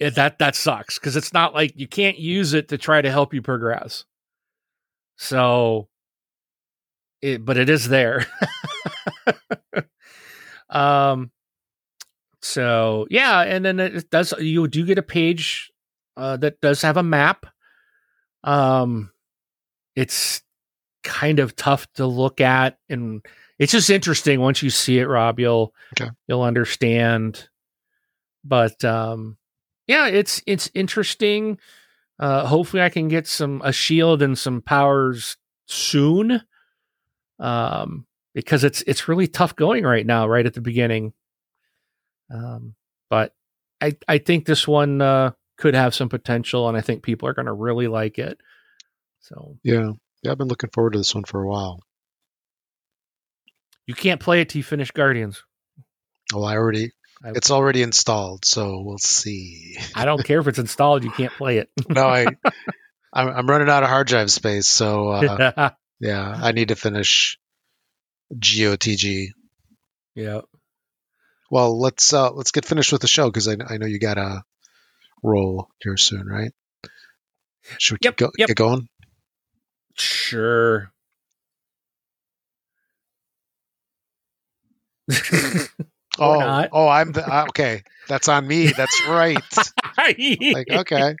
[0.00, 3.10] it, that that sucks because it's not like you can't use it to try to
[3.10, 4.04] help you progress.
[5.16, 5.88] So,
[7.22, 8.26] it but it is there.
[10.70, 11.30] um.
[12.42, 14.34] So yeah, and then it does.
[14.38, 15.72] You do get a page
[16.16, 17.46] uh, that does have a map.
[18.42, 19.10] Um,
[19.96, 20.42] it's
[21.02, 23.24] kind of tough to look at, and
[23.58, 25.06] it's just interesting once you see it.
[25.06, 26.10] Rob, you'll Okay.
[26.28, 27.48] you'll understand.
[28.44, 29.38] But um,
[29.86, 31.58] yeah, it's it's interesting.
[32.18, 36.42] Uh, hopefully, I can get some a shield and some powers soon.
[37.38, 41.12] Um, because it's it's really tough going right now, right at the beginning.
[42.32, 42.74] Um,
[43.10, 43.34] but
[43.80, 47.34] I I think this one uh, could have some potential, and I think people are
[47.34, 48.38] going to really like it.
[49.20, 49.92] So Yeah.
[50.22, 51.80] Yeah, I've been looking forward to this one for a while.
[53.86, 55.42] you can't play it till you finish Guardians.
[56.32, 56.92] Well, I already,
[57.22, 59.76] I- it's already installed, so we'll see.
[59.94, 61.68] I don't care if it's installed; you can't play it.
[61.90, 62.26] no, I,
[63.12, 65.70] I'm, I'm running out of hard drive space, so uh,
[66.00, 67.38] yeah, I need to finish
[68.32, 69.34] GOTG.
[70.14, 70.40] yeah.
[71.50, 74.14] Well, let's uh, let's get finished with the show because I, I know you got
[74.14, 74.42] to
[75.22, 76.52] roll here soon, right?
[77.78, 78.48] Should we Yep, go, yep.
[78.48, 78.88] get going?
[79.96, 80.92] Sure.
[86.18, 86.68] Oh, not.
[86.72, 87.82] oh, I'm the uh, okay.
[88.08, 88.66] That's on me.
[88.66, 89.36] That's right.
[89.98, 91.16] like okay,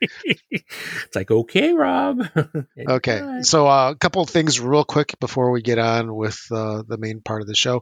[0.50, 2.28] it's like okay, Rob.
[2.88, 3.42] okay.
[3.42, 6.98] So uh, a couple of things real quick before we get on with uh, the
[6.98, 7.80] main part of the show.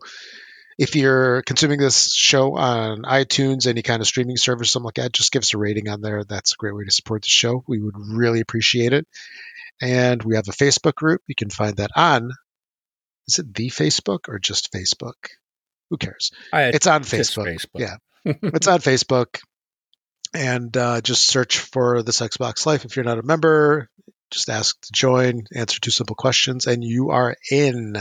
[0.79, 5.13] If you're consuming this show on iTunes, any kind of streaming service, something like that,
[5.13, 6.25] just give us a rating on there.
[6.25, 7.63] That's a great way to support the show.
[7.69, 9.07] We would really appreciate it.
[9.81, 11.21] And we have a Facebook group.
[11.27, 12.31] You can find that on.
[13.29, 15.15] Is it the Facebook or just Facebook?
[15.93, 16.31] Who cares?
[16.51, 17.45] I, It's on Facebook.
[17.45, 17.81] Facebook.
[17.81, 17.97] Yeah.
[18.25, 19.41] it's on Facebook.
[20.33, 22.87] And uh, just search for this Xbox Life.
[22.87, 23.91] If you're not a member,
[24.31, 27.95] just ask to join, answer two simple questions, and you are in.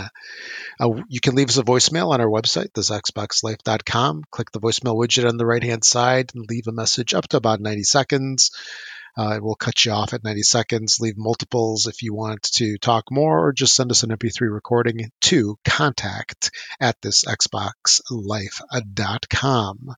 [0.79, 4.23] Uh, you can leave us a voicemail on our website, thisxboxlife.com.
[4.31, 7.35] Click the voicemail widget on the right hand side and leave a message up to
[7.35, 8.51] about 90 seconds.
[9.17, 10.99] Uh, it will cut you off at 90 seconds.
[10.99, 15.11] Leave multiples if you want to talk more, or just send us an MP3 recording
[15.21, 19.95] to contact at this thisxboxlife.com.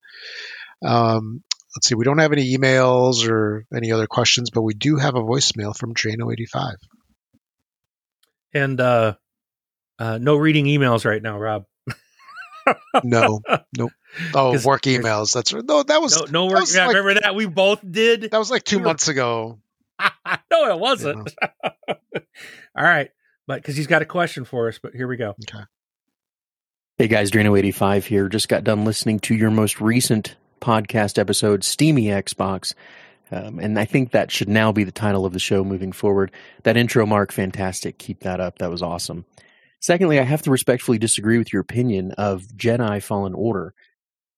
[0.84, 1.44] Um,
[1.76, 5.16] let's see, we don't have any emails or any other questions, but we do have
[5.16, 6.76] a voicemail from Drano85.
[8.54, 9.16] And uh,
[9.98, 11.66] uh, no reading emails right now, Rob.
[13.04, 13.42] No,
[13.78, 13.92] nope.
[14.34, 15.34] Oh, work emails.
[15.34, 15.64] That's right.
[15.66, 16.62] No, that was No, no work.
[16.62, 18.22] was Yeah, like- remember that we both did.
[18.32, 19.60] that was like two we were- months ago.
[20.52, 21.34] no, it wasn't.
[21.88, 23.12] All right,
[23.48, 25.36] but because he's got a question for us, but here we go.
[25.50, 25.64] Okay.
[26.98, 28.30] Hey guys, Drano85 here.
[28.30, 32.74] Just got done listening to your most recent podcast episode, Steamy Xbox.
[33.32, 36.32] Um, and I think that should now be the title of the show moving forward.
[36.64, 37.98] That intro, Mark, fantastic.
[37.98, 38.60] Keep that up.
[38.60, 39.26] That was awesome.
[39.84, 43.74] Secondly, I have to respectfully disagree with your opinion of Jedi Fallen Order.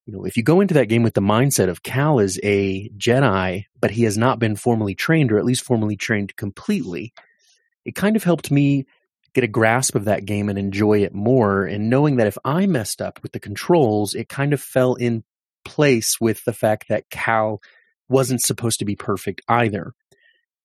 [0.08, 2.89] You know, if you go into that game with the mindset of Cal is a
[2.97, 7.13] Jedi, but he has not been formally trained, or at least formally trained completely,
[7.86, 8.88] it kind of helped me
[9.36, 11.65] get a grasp of that game and enjoy it more.
[11.65, 15.23] And knowing that if I messed up with the controls, it kind of fell in
[15.63, 17.62] place with the fact that Cal
[18.10, 19.93] wasn't supposed to be perfect either.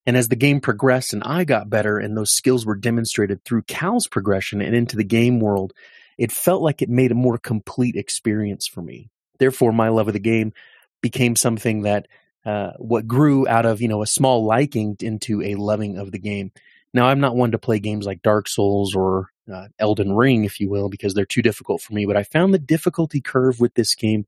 [0.07, 3.63] And as the game progressed and I got better and those skills were demonstrated through
[3.63, 5.73] Cal's progression and into the game world,
[6.19, 9.11] it felt like it made a more complete experience for me.
[9.39, 10.53] Therefore, my love of the game
[11.01, 12.07] became something that
[12.45, 16.19] uh, what grew out of you know a small liking into a loving of the
[16.19, 16.53] game.
[16.93, 20.59] Now, I'm not one to play games like Dark Souls or uh, Elden Ring, if
[20.59, 22.05] you will, because they're too difficult for me.
[22.05, 24.27] But I found the difficulty curve with this game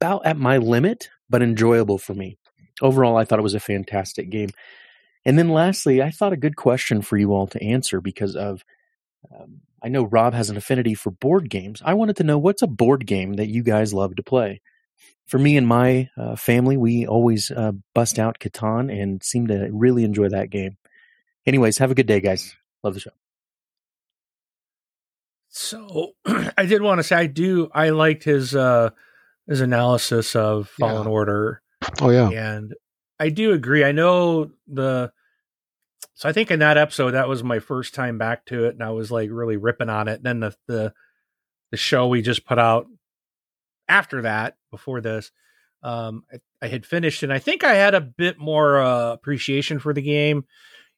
[0.00, 2.38] about at my limit, but enjoyable for me.
[2.82, 4.50] Overall, I thought it was a fantastic game.
[5.24, 8.64] And then lastly, I thought a good question for you all to answer because of
[9.34, 11.82] Um, I know Rob has an affinity for board games.
[11.84, 14.60] I wanted to know what's a board game that you guys love to play.
[15.26, 19.68] For me and my uh, family, we always uh, bust out Catan and seem to
[19.72, 20.76] really enjoy that game.
[21.46, 22.54] Anyways, have a good day, guys.
[22.82, 23.10] Love the show.
[25.48, 26.12] So
[26.58, 28.90] I did want to say I do I liked his uh
[29.46, 31.12] his analysis of Fallen Yeah.
[31.12, 31.62] Order
[32.00, 32.28] Oh yeah.
[32.30, 32.74] and
[33.18, 33.84] I do agree.
[33.84, 35.12] I know the
[36.14, 38.82] so I think in that episode that was my first time back to it and
[38.82, 40.16] I was like really ripping on it.
[40.16, 40.92] And Then the the
[41.70, 42.86] the show we just put out
[43.88, 45.30] after that before this
[45.82, 49.78] um I, I had finished and I think I had a bit more uh, appreciation
[49.78, 50.44] for the game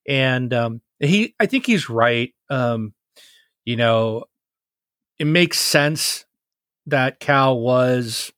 [0.07, 2.33] and um he I think he's right.
[2.51, 2.94] Um
[3.64, 4.25] you know
[5.18, 6.25] it makes sense
[6.87, 8.33] that Cal was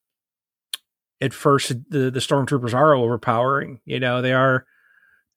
[1.20, 3.80] at first the the stormtroopers are overpowering.
[3.84, 4.66] You know they are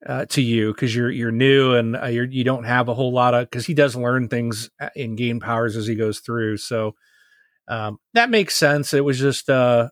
[0.05, 3.13] uh, to you because you're you're new and uh, you're you don't have a whole
[3.13, 6.57] lot of because he does learn things uh, and gain powers as he goes through.
[6.57, 6.95] So
[7.67, 8.93] um, that makes sense.
[8.93, 9.89] It was just uh,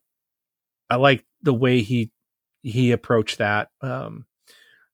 [0.90, 2.12] I like the way he
[2.62, 3.70] he approached that.
[3.82, 4.26] Um,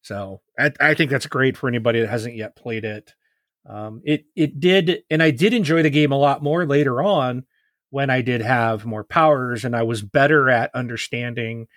[0.02, 3.14] so I, I think that's great for anybody that hasn't yet played it.
[3.68, 7.46] Um, it it did, and I did enjoy the game a lot more later on
[7.96, 11.68] when I did have more powers and I was better at understanding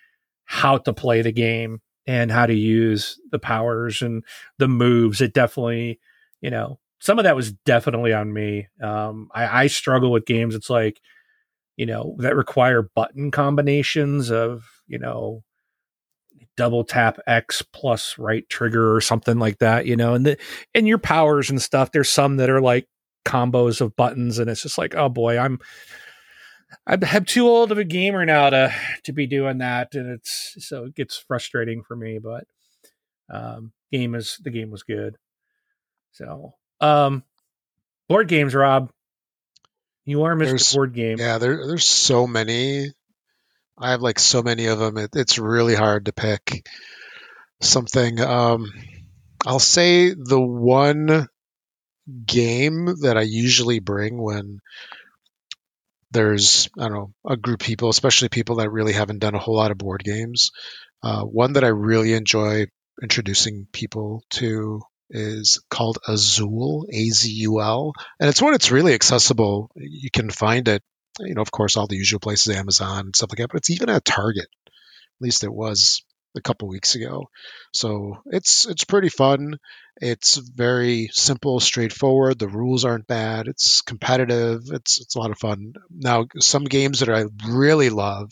[0.47, 4.25] how to play the game and how to use the powers and
[4.59, 5.21] the moves.
[5.21, 6.01] It definitely,
[6.41, 8.67] you know, some of that was definitely on me.
[8.83, 10.57] Um, I, I struggle with games.
[10.57, 11.01] It's like,
[11.77, 15.45] you know, that require button combinations of, you know,
[16.57, 20.37] double tap X plus right trigger or something like that, you know, and the
[20.75, 21.93] and your powers and stuff.
[21.93, 22.89] There's some that are like
[23.25, 25.61] combos of buttons, and it's just like, oh boy, I'm
[26.87, 30.57] I'm I'm too old of a gamer now to to be doing that, and it's
[30.59, 32.19] so it gets frustrating for me.
[32.19, 32.45] But
[33.33, 35.17] um, game is the game was good.
[36.13, 37.25] So um,
[38.09, 38.91] board games, Rob.
[40.05, 40.45] You are Mr.
[40.47, 41.19] There's- Board Game.
[41.19, 42.87] Yeah, there, there's so many.
[43.77, 44.97] I have like so many of them.
[44.97, 46.67] It, it's really hard to pick
[47.61, 48.19] something.
[48.19, 48.73] Um,
[49.47, 51.29] I'll say the one
[52.25, 54.61] game that I usually bring when
[56.11, 59.39] there's I don't know a group of people, especially people that really haven't done a
[59.39, 60.51] whole lot of board games.
[61.03, 62.67] Uh, one that I really enjoy
[63.03, 68.95] introducing people to is called Azul, A Z U L, and it's one that's really
[68.95, 69.71] accessible.
[69.77, 70.83] You can find it,
[71.21, 73.71] you know, of course, all the usual places, Amazon and stuff like that, but it's
[73.71, 74.49] even at Target.
[74.67, 76.05] At least it was
[76.37, 77.31] a couple weeks ago.
[77.73, 79.59] So it's it's pretty fun.
[80.01, 82.39] It's very simple, straightforward.
[82.39, 83.49] The rules aren't bad.
[83.49, 84.63] It's competitive.
[84.71, 85.75] It's it's a lot of fun.
[85.91, 88.31] Now, some games that I really love,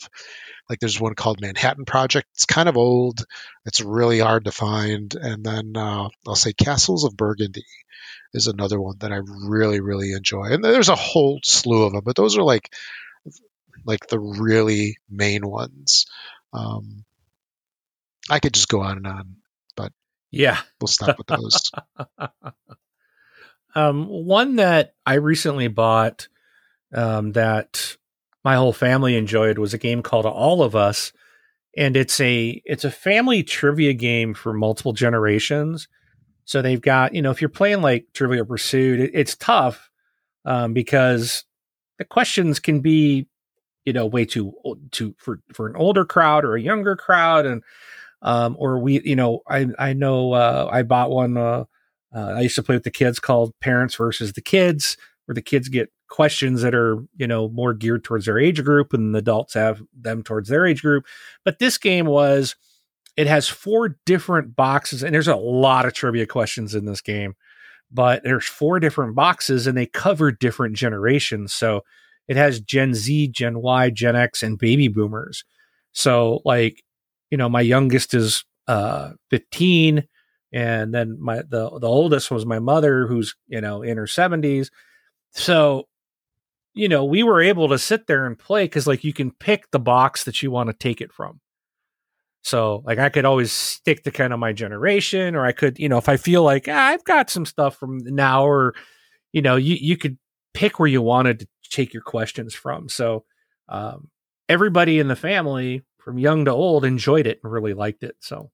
[0.69, 2.27] like there's one called Manhattan Project.
[2.33, 3.25] It's kind of old.
[3.65, 5.13] It's really hard to find.
[5.15, 7.65] And then uh, I'll say Castles of Burgundy
[8.33, 10.45] is another one that I really really enjoy.
[10.45, 12.73] And there's a whole slew of them, but those are like
[13.85, 16.05] like the really main ones.
[16.53, 17.03] Um,
[18.29, 19.35] I could just go on and on.
[19.75, 19.91] But
[20.31, 20.59] yeah.
[20.79, 21.71] We'll stop with those.
[23.75, 26.27] um, one that I recently bought
[26.93, 27.97] um, that
[28.43, 31.11] my whole family enjoyed was a game called All of Us,
[31.75, 35.87] and it's a it's a family trivia game for multiple generations.
[36.45, 39.89] So they've got you know if you're playing like Trivia Pursuit, it, it's tough
[40.45, 41.43] um, because
[41.99, 43.27] the questions can be
[43.85, 44.53] you know way too
[44.91, 47.63] too for for an older crowd or a younger crowd and
[48.21, 51.37] um, or we, you know, I I know uh, I bought one.
[51.37, 51.65] Uh,
[52.15, 55.41] uh, I used to play with the kids called Parents versus the Kids, where the
[55.41, 59.19] kids get questions that are you know more geared towards their age group, and the
[59.19, 61.05] adults have them towards their age group.
[61.45, 62.55] But this game was,
[63.15, 67.35] it has four different boxes, and there's a lot of trivia questions in this game.
[67.91, 71.53] But there's four different boxes, and they cover different generations.
[71.53, 71.83] So
[72.27, 75.45] it has Gen Z, Gen Y, Gen X, and baby boomers.
[75.93, 76.83] So like
[77.31, 80.07] you know, my youngest is uh 15
[80.53, 84.71] and then my the the oldest was my mother who's, you know, in her 70s.
[85.31, 85.87] So,
[86.75, 89.71] you know, we were able to sit there and play cuz like you can pick
[89.71, 91.41] the box that you want to take it from.
[92.43, 95.89] So, like I could always stick to kind of my generation or I could, you
[95.89, 98.73] know, if I feel like ah, I've got some stuff from now or
[99.33, 100.17] you know, you you could
[100.53, 102.89] pick where you wanted to take your questions from.
[102.89, 103.25] So,
[103.69, 104.09] um
[104.49, 108.15] everybody in the family from young to old enjoyed it and really liked it.
[108.21, 108.49] So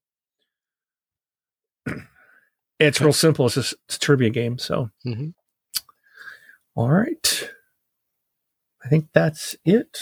[2.80, 3.46] it's real simple.
[3.46, 4.58] It's just it's a trivia game.
[4.58, 5.30] So mm-hmm.
[6.74, 7.52] All right.
[8.84, 10.00] I think that's it.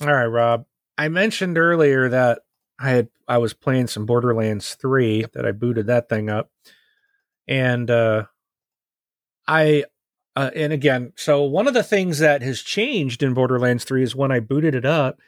[0.00, 0.66] All right, Rob.
[0.98, 2.40] I mentioned earlier that
[2.78, 6.50] I had I was playing some Borderlands 3 that I booted that thing up.
[7.48, 8.26] And uh
[9.46, 9.84] I
[10.34, 14.14] uh, and again, so one of the things that has changed in Borderlands 3 is
[14.14, 15.18] when I booted it up,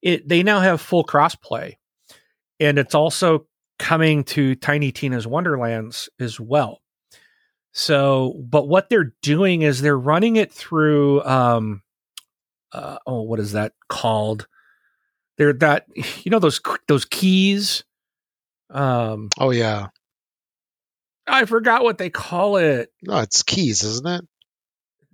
[0.00, 1.74] it they now have full crossplay.
[2.58, 3.46] And it's also
[3.78, 6.80] coming to Tiny Tina's Wonderlands as well.
[7.72, 11.82] So, but what they're doing is they're running it through um
[12.72, 14.46] uh, oh, what is that called?
[15.38, 15.86] They're that
[16.24, 17.84] you know those those keys.
[18.70, 19.86] Um, Oh yeah,
[21.26, 22.92] I forgot what they call it.
[23.02, 24.28] no, it's keys, isn't it?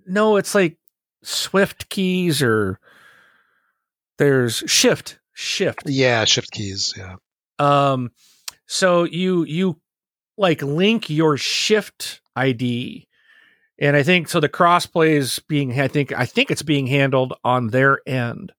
[0.05, 0.77] No, it's like
[1.23, 2.79] Swift keys or
[4.17, 5.83] there's shift shift.
[5.85, 6.93] Yeah, shift keys.
[6.97, 7.15] Yeah.
[7.59, 8.11] Um,
[8.67, 9.79] so you you
[10.37, 13.07] like link your shift ID,
[13.79, 14.39] and I think so.
[14.39, 18.51] The crossplay is being I think I think it's being handled on their end,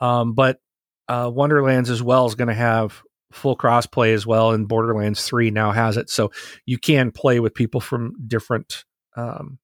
[0.00, 0.60] um, but
[1.08, 3.02] uh, Wonderlands as well is going to have
[3.32, 6.30] full crossplay as well, and Borderlands Three now has it, so
[6.66, 8.84] you can play with people from different
[9.16, 9.58] um,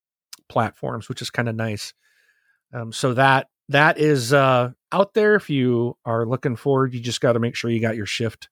[0.49, 1.95] platforms, which is kind of nice.
[2.73, 5.35] Um, so that that is uh, out there.
[5.37, 8.49] If you are looking forward, you just got to make sure you got your shift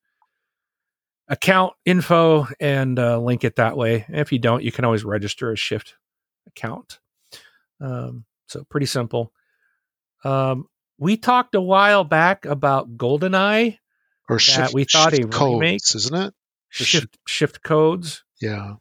[1.28, 4.06] account info and uh, link it that way.
[4.08, 5.94] If you don't, you can always register a shift
[6.46, 7.00] account.
[7.80, 9.32] Um, so pretty simple.
[10.24, 10.66] Um,
[10.98, 13.78] we talked a while back about GoldenEye
[14.28, 14.74] Or shift.
[14.74, 16.34] we thought shift a codes, remake- isn't it?
[16.70, 18.24] Shift shift codes.
[18.40, 18.74] Yeah.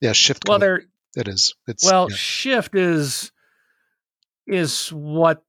[0.00, 0.48] Yeah, shift.
[0.48, 0.62] Well, code.
[0.62, 0.82] they're
[1.16, 1.54] it is.
[1.66, 2.16] It's well yeah.
[2.16, 3.30] shift is
[4.46, 5.42] is what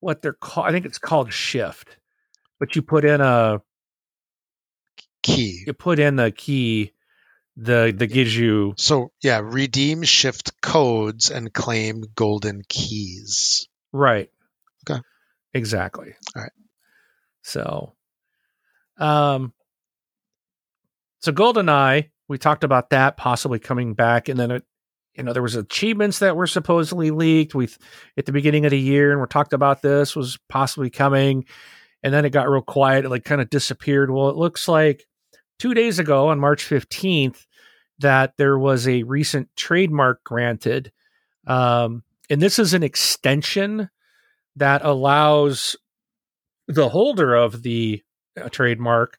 [0.00, 0.66] what they're called.
[0.66, 1.96] I think it's called shift,
[2.58, 3.60] but you put in a
[5.22, 5.64] key.
[5.66, 6.92] you put in the key
[7.56, 13.68] the that gives you So yeah, redeem shift codes and claim golden keys.
[13.92, 14.30] Right.
[14.88, 15.00] Okay.
[15.54, 16.14] Exactly.
[16.36, 16.52] All right.
[17.42, 17.94] So,
[18.98, 19.52] um,
[21.20, 24.64] so GoldenEye, we talked about that possibly coming back, and then it,
[25.14, 27.54] you know, there was achievements that were supposedly leaked.
[27.54, 27.68] We
[28.16, 31.44] at the beginning of the year, and we talked about this was possibly coming,
[32.02, 33.04] and then it got real quiet.
[33.04, 34.10] It like kind of disappeared.
[34.10, 35.06] Well, it looks like
[35.58, 37.46] two days ago on March fifteenth
[38.00, 40.92] that there was a recent trademark granted,
[41.46, 43.88] um, and this is an extension
[44.58, 45.76] that allows
[46.66, 48.02] the holder of the
[48.40, 49.18] uh, trademark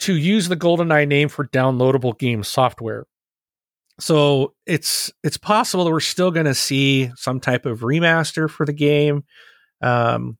[0.00, 3.06] to use the GoldenEye name for downloadable game software.
[4.00, 8.66] So it's it's possible that we're still going to see some type of remaster for
[8.66, 9.24] the game.
[9.80, 10.36] Um,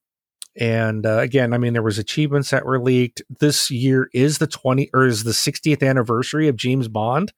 [0.57, 3.23] and uh, again, I mean, there was achievements that were leaked.
[3.41, 7.33] This year is the twenty or is the 60th anniversary of James Bond,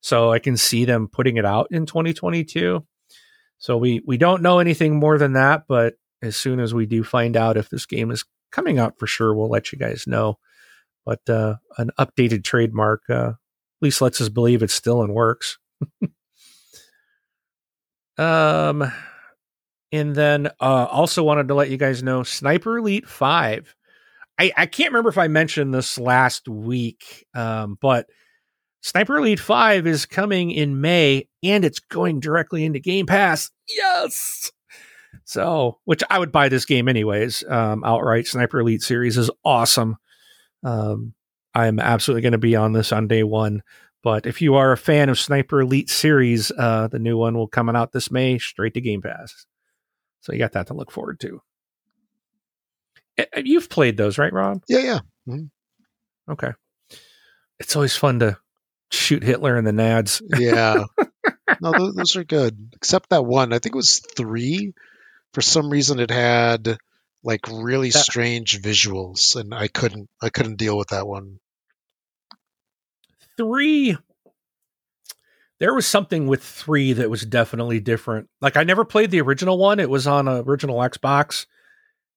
[0.00, 2.84] so I can see them putting it out in 2022.
[3.58, 7.04] So we we don't know anything more than that, but as soon as we do
[7.04, 10.38] find out if this game is coming out for sure, we'll let you guys know.
[11.04, 15.58] But uh, an updated trademark uh, at least lets us believe it's still in works.
[18.18, 18.90] um,
[19.92, 23.74] and then uh, also wanted to let you guys know Sniper Elite Five.
[24.38, 28.06] I I can't remember if I mentioned this last week, um, but
[28.86, 33.50] Sniper Elite 5 is coming in May and it's going directly into Game Pass.
[33.68, 34.52] Yes.
[35.24, 38.28] So, which I would buy this game anyways, um, outright.
[38.28, 39.96] Sniper Elite series is awesome.
[40.62, 41.14] Um,
[41.52, 43.64] I'm absolutely going to be on this on day one.
[44.04, 47.48] But if you are a fan of Sniper Elite series, uh, the new one will
[47.48, 49.46] coming out this May straight to Game Pass.
[50.20, 51.40] So you got that to look forward to.
[53.36, 54.62] You've played those, right, Rob?
[54.68, 55.38] Yeah, yeah.
[56.30, 56.52] Okay.
[57.58, 58.38] It's always fun to
[58.90, 60.22] shoot Hitler in the nads.
[60.38, 60.84] Yeah.
[61.60, 62.70] no, those, those are good.
[62.74, 63.52] Except that one.
[63.52, 64.74] I think it was three.
[65.32, 66.78] For some reason, it had
[67.22, 70.08] like really That- strange visuals, and I couldn't.
[70.22, 71.40] I couldn't deal with that one.
[73.36, 73.96] Three.
[75.58, 78.28] There was something with three that was definitely different.
[78.40, 79.80] Like I never played the original one.
[79.80, 81.46] It was on a original Xbox,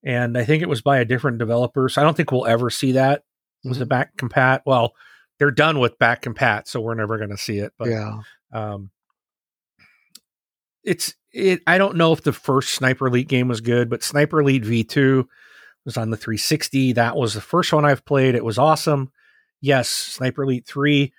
[0.04, 1.88] and I think it was by a different developer.
[1.88, 3.22] So I don't think we'll ever see that.
[3.64, 3.88] Was it mm-hmm.
[3.88, 4.60] back compat?
[4.64, 4.92] Well,
[5.40, 7.72] they're done with back compat, so we're never going to see it.
[7.78, 8.18] But yeah.
[8.52, 8.90] um,
[10.84, 11.62] it's it.
[11.66, 14.84] I don't know if the first Sniper Elite game was good, but Sniper Elite V
[14.84, 15.28] two
[15.86, 16.92] was on the 360.
[16.92, 18.34] That was the first one I've played.
[18.34, 19.10] It was awesome.
[19.62, 21.14] Yes, Sniper Elite three.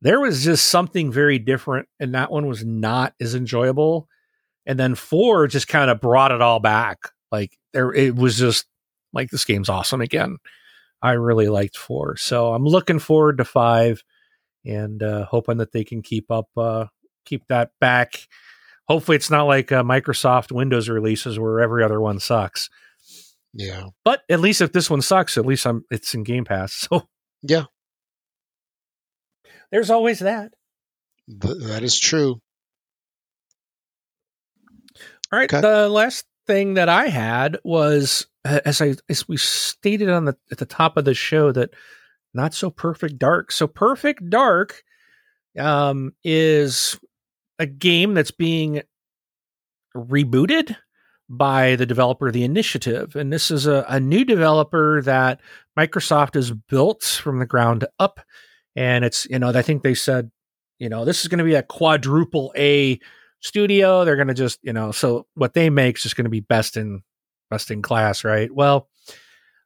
[0.00, 4.08] There was just something very different, and that one was not as enjoyable.
[4.64, 7.10] And then four just kind of brought it all back.
[7.30, 8.64] Like there, it was just
[9.12, 10.38] like this game's awesome again.
[11.02, 14.02] I really liked four, so I'm looking forward to five,
[14.64, 16.86] and uh, hoping that they can keep up, uh,
[17.24, 18.28] keep that back
[18.88, 22.68] hopefully it's not like uh, Microsoft Windows releases where every other one sucks.
[23.54, 23.86] Yeah.
[24.04, 26.88] But at least if this one sucks, at least I'm it's in Game Pass.
[26.92, 27.08] So
[27.42, 27.64] Yeah.
[29.70, 30.52] there's always that.
[31.40, 32.40] Th- that is true.
[35.32, 35.52] All right.
[35.52, 35.60] Okay.
[35.62, 40.58] The last thing that I had was as I as we stated on the at
[40.58, 41.70] the top of the show that
[42.34, 43.52] not so perfect dark.
[43.52, 44.82] So perfect dark
[45.58, 46.98] um is
[47.58, 48.82] a game that's being
[49.94, 50.76] rebooted
[51.28, 53.16] by the developer the initiative.
[53.16, 55.40] And this is a, a new developer that
[55.78, 58.20] microsoft has built from the ground up.
[58.74, 60.30] And it's you know i think they said
[60.78, 62.98] you know this is going to be a quadruple a
[63.40, 64.04] studio.
[64.04, 66.40] They're going to just you know so what they make is just going to be
[66.40, 67.02] best in
[67.52, 68.52] best in class right?
[68.52, 68.88] Well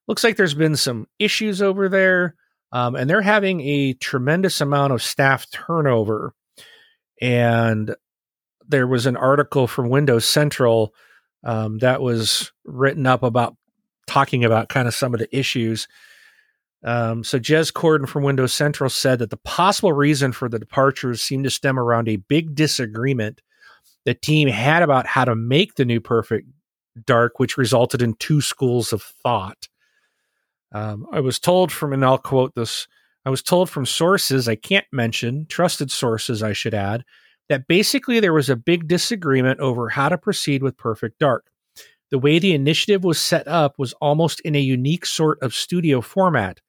[0.08, 2.34] looks like there's been some issues over there
[2.72, 6.34] um, and they're having a tremendous amount of staff turnover.
[7.20, 7.94] And
[8.68, 10.94] there was an article from windows central
[11.44, 13.56] um, that was written up about
[14.06, 15.86] talking about kind of some of the issues.
[16.84, 21.22] Um, so Jez Corden from Windows Central said that the possible reason for the departures
[21.22, 23.40] seemed to stem around a big disagreement
[24.04, 26.48] the team had about how to make the new Perfect
[27.04, 29.68] Dark, which resulted in two schools of thought.
[30.72, 32.86] Um, I was told from, and I'll quote this
[33.24, 37.04] I was told from sources I can't mention, trusted sources, I should add,
[37.48, 41.46] that basically there was a big disagreement over how to proceed with Perfect Dark.
[42.10, 46.00] The way the initiative was set up was almost in a unique sort of studio
[46.00, 46.60] format.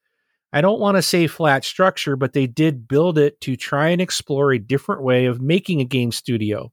[0.52, 4.00] I don't want to say flat structure, but they did build it to try and
[4.00, 6.72] explore a different way of making a game studio.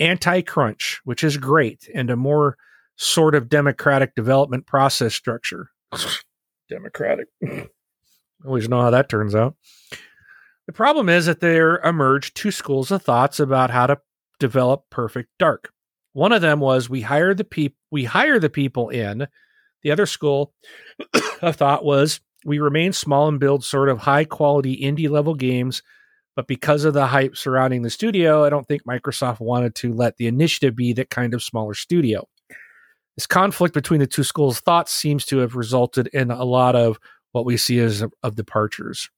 [0.00, 2.56] Anti crunch, which is great, and a more
[2.96, 5.70] sort of democratic development process structure.
[6.68, 7.26] democratic.
[8.44, 9.54] Always know how that turns out.
[10.66, 13.98] The problem is that there emerged two schools of thoughts about how to
[14.38, 15.72] develop Perfect Dark.
[16.12, 19.28] One of them was we hire the peop- we hire the people in.
[19.82, 20.54] The other school
[21.42, 25.82] of thought was we remain small and build sort of high quality indie level games,
[26.40, 30.16] but because of the hype surrounding the studio, I don't think Microsoft wanted to let
[30.16, 32.26] the initiative be that kind of smaller studio.
[33.14, 36.76] This conflict between the two schools of thought seems to have resulted in a lot
[36.76, 36.98] of
[37.32, 39.10] what we see as of, of departures.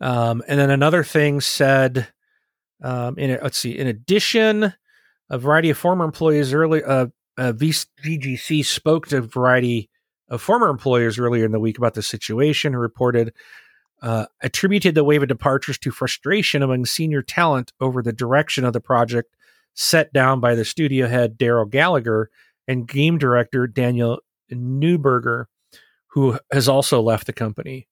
[0.00, 2.08] Um, and then another thing said,
[2.82, 4.72] um, in let's see, in addition,
[5.28, 9.90] a variety of former employees early, uh, uh, VGC spoke to a variety
[10.30, 13.34] of former employers earlier in the week about the situation and reported
[14.02, 18.72] uh, attributed the wave of departures to frustration among senior talent over the direction of
[18.72, 19.34] the project
[19.74, 22.30] set down by the studio head Darrell Gallagher
[22.68, 24.20] and game director Daniel
[24.50, 25.46] Neuberger,
[26.08, 27.88] who has also left the company.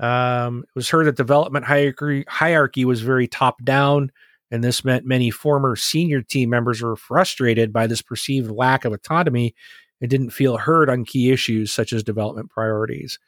[0.00, 4.10] Um, it was heard that development hierarchy, hierarchy was very top down,
[4.50, 8.92] and this meant many former senior team members were frustrated by this perceived lack of
[8.92, 9.54] autonomy
[10.00, 13.18] and didn't feel heard on key issues such as development priorities.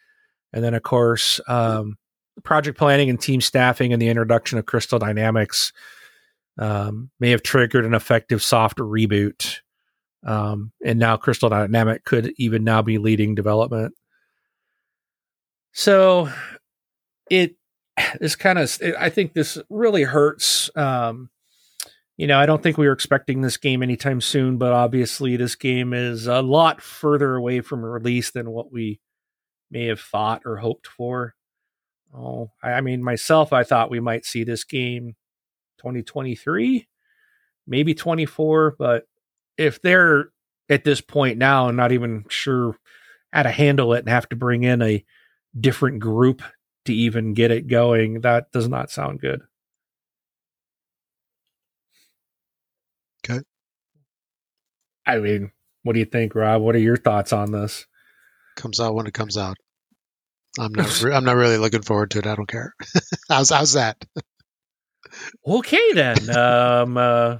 [0.52, 1.96] And then, of course, um,
[2.44, 5.72] project planning and team staffing and the introduction of Crystal Dynamics
[6.58, 9.60] um, may have triggered an effective soft reboot.
[10.24, 13.94] Um, and now Crystal Dynamic could even now be leading development.
[15.72, 16.30] So
[17.30, 17.56] it
[18.20, 20.70] is kind of, I think this really hurts.
[20.76, 21.30] Um,
[22.16, 25.54] you know, I don't think we were expecting this game anytime soon, but obviously this
[25.54, 29.00] game is a lot further away from release than what we
[29.70, 31.34] may have thought or hoped for.
[32.14, 35.16] Oh, I, I mean, myself, I thought we might see this game
[35.78, 36.86] 2023,
[37.66, 39.04] maybe 24, but
[39.58, 40.26] if they're
[40.68, 42.76] at this point now and not even sure
[43.32, 45.04] how to handle it and have to bring in a
[45.58, 46.42] different group
[46.86, 49.42] to even get it going, that does not sound good.
[53.24, 53.40] Okay.
[55.06, 55.52] I mean,
[55.82, 56.62] what do you think, Rob?
[56.62, 57.86] What are your thoughts on this?
[58.56, 59.56] Comes out when it comes out.
[60.58, 61.02] I'm not.
[61.02, 62.26] Re- I'm not really looking forward to it.
[62.26, 62.74] I don't care.
[63.28, 64.04] how's how's that?
[65.46, 66.30] Okay, then.
[66.36, 67.38] um, uh,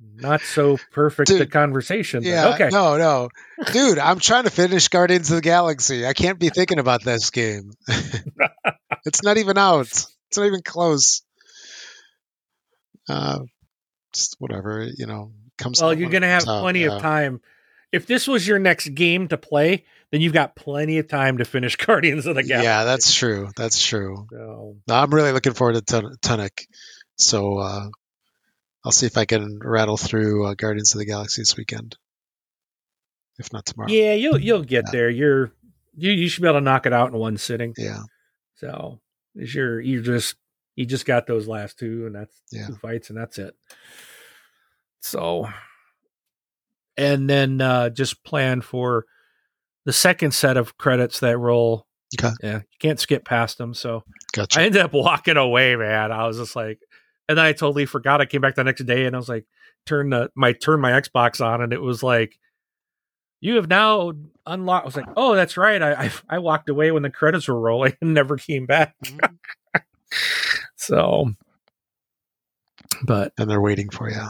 [0.00, 2.22] not so perfect Dude, the conversation.
[2.22, 2.54] Yeah.
[2.54, 2.68] okay.
[2.70, 3.28] No, no,
[3.72, 3.98] dude.
[3.98, 6.06] I'm trying to finish Guardians of the Galaxy.
[6.06, 7.72] I can't be thinking about this game.
[9.04, 9.86] it's not even out.
[9.86, 11.22] It's not even close.
[13.08, 13.40] Uh,
[14.12, 14.88] just whatever.
[14.96, 15.80] You know, comes.
[15.80, 16.96] Well, you're going to have out, plenty yeah.
[16.96, 17.40] of time.
[17.90, 21.44] If this was your next game to play, then you've got plenty of time to
[21.44, 22.64] finish Guardians of the Galaxy.
[22.64, 23.50] Yeah, that's true.
[23.56, 24.26] That's true.
[24.30, 26.66] So, No, I'm really looking forward to Tun- Tunic.
[27.16, 27.88] So uh,
[28.84, 31.96] I'll see if I can rattle through uh, Guardians of the Galaxy this weekend.
[33.38, 33.90] If not tomorrow.
[33.90, 34.92] yeah, you'll you'll get Yeah.
[34.92, 35.10] there.
[35.10, 35.52] You're
[35.96, 37.74] you you should be able to knock it out in one sitting.
[37.76, 38.02] Yeah.
[38.56, 39.00] So
[39.36, 40.34] is you're you're just
[40.74, 42.66] he just got those last two, and that's Yeah.
[42.68, 43.54] two fights, and that's it.
[45.00, 45.48] So,
[46.96, 49.06] and then uh, just plan for
[49.88, 51.86] the second set of credits that roll.
[52.20, 52.34] Okay.
[52.42, 53.72] Yeah, you can't skip past them.
[53.72, 54.60] So Gotcha.
[54.60, 56.12] I ended up walking away, man.
[56.12, 56.78] I was just like,
[57.26, 58.20] and then I totally forgot.
[58.20, 59.46] I came back the next day and I was like,
[59.86, 62.38] turn the my turn my Xbox on, and it was like,
[63.40, 64.12] you have now
[64.44, 64.84] unlocked.
[64.84, 65.80] I was like, oh, that's right.
[65.80, 68.94] I I, I walked away when the credits were rolling and never came back.
[69.06, 69.78] Mm-hmm.
[70.76, 71.32] so,
[73.06, 74.26] but and they're waiting for you.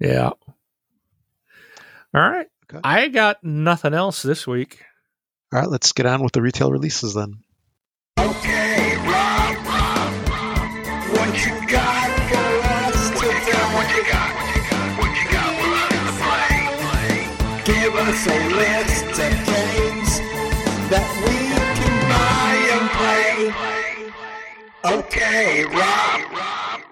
[0.00, 0.32] yeah.
[2.12, 2.48] All right.
[2.68, 2.80] Okay.
[2.82, 4.82] I got nothing else this week.
[5.52, 7.34] All right, let's get on with the retail releases then.
[8.18, 9.56] Okay, Rob,
[11.14, 13.62] what you got for us today?
[13.72, 14.34] What you got?
[14.34, 14.98] What you got?
[14.98, 16.58] What you got for us to play?
[17.64, 20.18] Give us a list of games
[20.90, 21.36] that we
[21.78, 23.54] can buy and play.
[24.98, 26.82] Okay, Rob.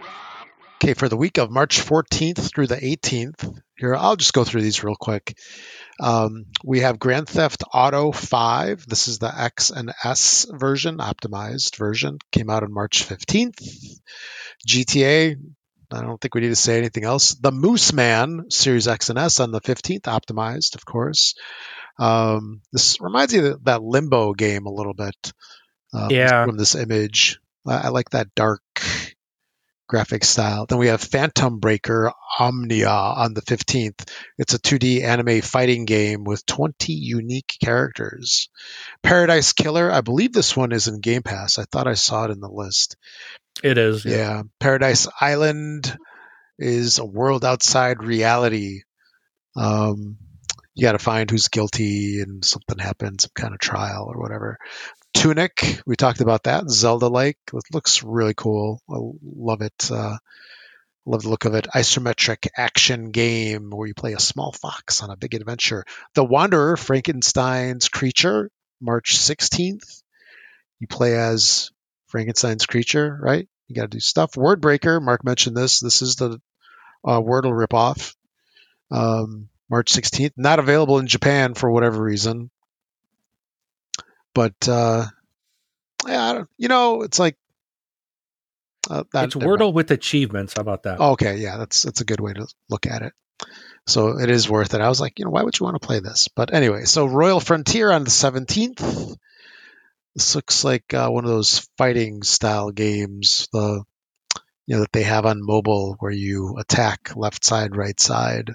[0.77, 4.63] Okay, for the week of March 14th through the 18th, here I'll just go through
[4.63, 5.37] these real quick.
[6.01, 8.87] Um, we have Grand Theft Auto 5.
[8.87, 12.19] This is the X and S version, optimized version.
[12.33, 13.61] Came out on March 15th.
[14.67, 15.37] GTA.
[15.93, 17.35] I don't think we need to say anything else.
[17.35, 21.35] The Moose Man Series X and S on the 15th, optimized, of course.
[21.99, 25.33] Um, this reminds me of that Limbo game a little bit.
[25.93, 26.45] uh, Yeah.
[26.47, 28.63] From this image, I, I like that dark
[29.87, 30.67] graphic style.
[30.67, 34.11] Then we have Phantom Breaker Omnia on the 15th.
[34.39, 38.49] It's a 2D anime fighting game with 20 unique characters.
[39.03, 41.59] Paradise Killer, I believe this one is in Game Pass.
[41.59, 42.97] I thought I saw it in the list.
[43.63, 44.05] It is.
[44.05, 44.43] Yeah.
[44.59, 45.97] Paradise Island
[46.59, 48.83] is a world outside reality.
[49.57, 50.17] Um,
[50.75, 54.59] you got to find who's guilty and something happens, some kind of trial or whatever.
[55.15, 56.69] Tunic, we talked about that.
[56.69, 57.39] Zelda like.
[57.53, 58.83] It looks really cool.
[58.91, 59.91] I love it.
[59.91, 60.19] Uh,
[61.07, 61.67] love the look of it.
[61.75, 65.85] Isometric action game where you play a small fox on a big adventure.
[66.15, 68.51] The Wanderer, Frankenstein's creature,
[68.81, 70.03] March 16th.
[70.81, 71.71] You play as
[72.09, 73.49] Frankenstein's creature, right?
[73.69, 74.33] You got to do stuff.
[74.33, 75.81] Wordbreaker, Mark mentioned this.
[75.81, 76.41] This is the
[77.05, 78.15] uh, Wordle ripoff.
[78.91, 80.33] Um, March 16th.
[80.37, 82.51] Not available in Japan for whatever reason.
[84.35, 85.07] But uh,
[86.07, 87.37] yeah, I don't, you know, it's like
[88.91, 90.55] uh, that, It's Wordle with achievements.
[90.57, 91.01] How about that?
[91.01, 93.13] Okay, yeah, that's that's a good way to look at it.
[93.87, 94.81] So it is worth it.
[94.81, 96.29] I was like, you know, why would you want to play this?
[96.29, 99.17] But anyway, so Royal Frontier on the 17th.
[100.15, 103.83] This looks like uh, one of those fighting style games, the
[104.67, 108.53] you know that they have on mobile where you attack left side, right side.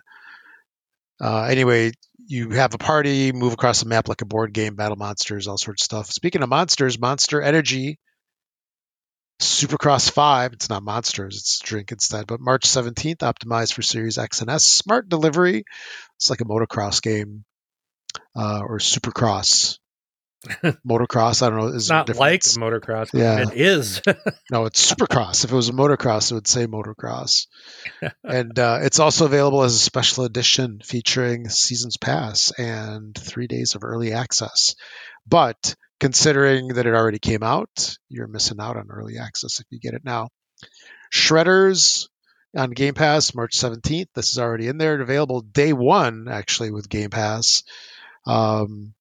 [1.22, 1.92] Uh, anyway,
[2.28, 5.58] you have a party, move across the map like a board game, battle monsters, all
[5.58, 6.12] sorts of stuff.
[6.12, 8.00] Speaking of monsters, Monster Energy
[9.40, 14.42] Supercross 5, it's not monsters, it's drink instead, but March 17th, optimized for Series X
[14.42, 14.66] and S.
[14.66, 15.64] Smart delivery.
[16.18, 17.46] It's like a motocross game
[18.36, 19.79] uh, or Supercross.
[20.88, 21.68] motocross, I don't know.
[21.68, 23.10] Is it's not like motocross.
[23.14, 23.42] Yeah.
[23.42, 24.02] It is.
[24.52, 25.46] No, it's Supercross.
[25.46, 27.46] if it was a motocross, it would say motocross.
[28.24, 33.76] and uh, it's also available as a special edition featuring Seasons Pass and three days
[33.76, 34.74] of early access.
[35.28, 39.80] But considering that it already came out, you're missing out on early access if you
[39.80, 40.30] get it now.
[41.14, 42.08] Shredders
[42.56, 44.08] on Game Pass, March 17th.
[44.16, 45.00] This is already in there.
[45.00, 47.64] Available day one, actually, with Game Pass.
[48.26, 48.94] Um,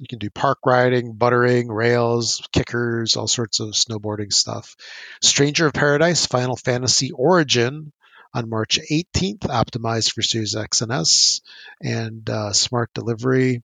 [0.00, 4.76] you can do park riding, buttering, rails, kickers, all sorts of snowboarding stuff.
[5.22, 7.92] Stranger of Paradise Final Fantasy Origin
[8.34, 11.40] on March 18th, optimized for Series X and S,
[11.80, 13.62] and uh, smart delivery.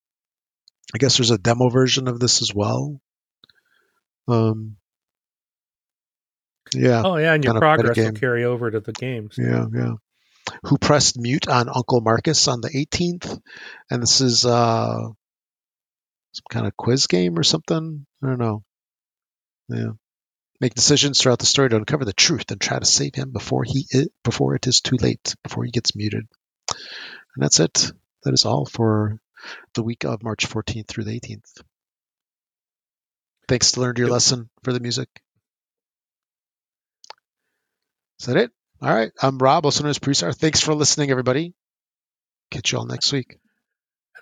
[0.94, 3.00] I guess there's a demo version of this as well.
[4.28, 4.76] Um,
[6.74, 9.36] yeah, oh yeah, and your Kind of better progress will carry over to the games.
[9.38, 9.92] yeah, yeah.
[10.64, 13.40] Who pressed mute on Uncle Marcus on the 18th,
[13.90, 15.08] and this is uh,
[16.32, 18.06] some kind of quiz game or something.
[18.22, 18.62] I don't know.
[19.68, 19.92] Yeah.
[20.60, 23.64] Make decisions throughout the story to uncover the truth and try to save him before
[23.64, 26.26] he i before it is too late, before he gets muted.
[26.70, 27.90] And that's it.
[28.24, 29.18] That is all for
[29.74, 31.62] the week of March 14th through the 18th.
[33.48, 34.12] Thanks to learned your Yep.
[34.12, 35.08] lesson for the music.
[38.20, 38.52] Is that it?
[38.80, 39.10] All right.
[39.20, 40.34] I'm Rob, also known as Presar.
[40.34, 41.54] Thanks for listening, everybody.
[42.52, 43.36] Catch you all next week.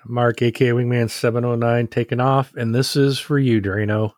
[0.06, 4.12] Mark, aka Wingman seven oh nine, taking off, and this is for you, Drano.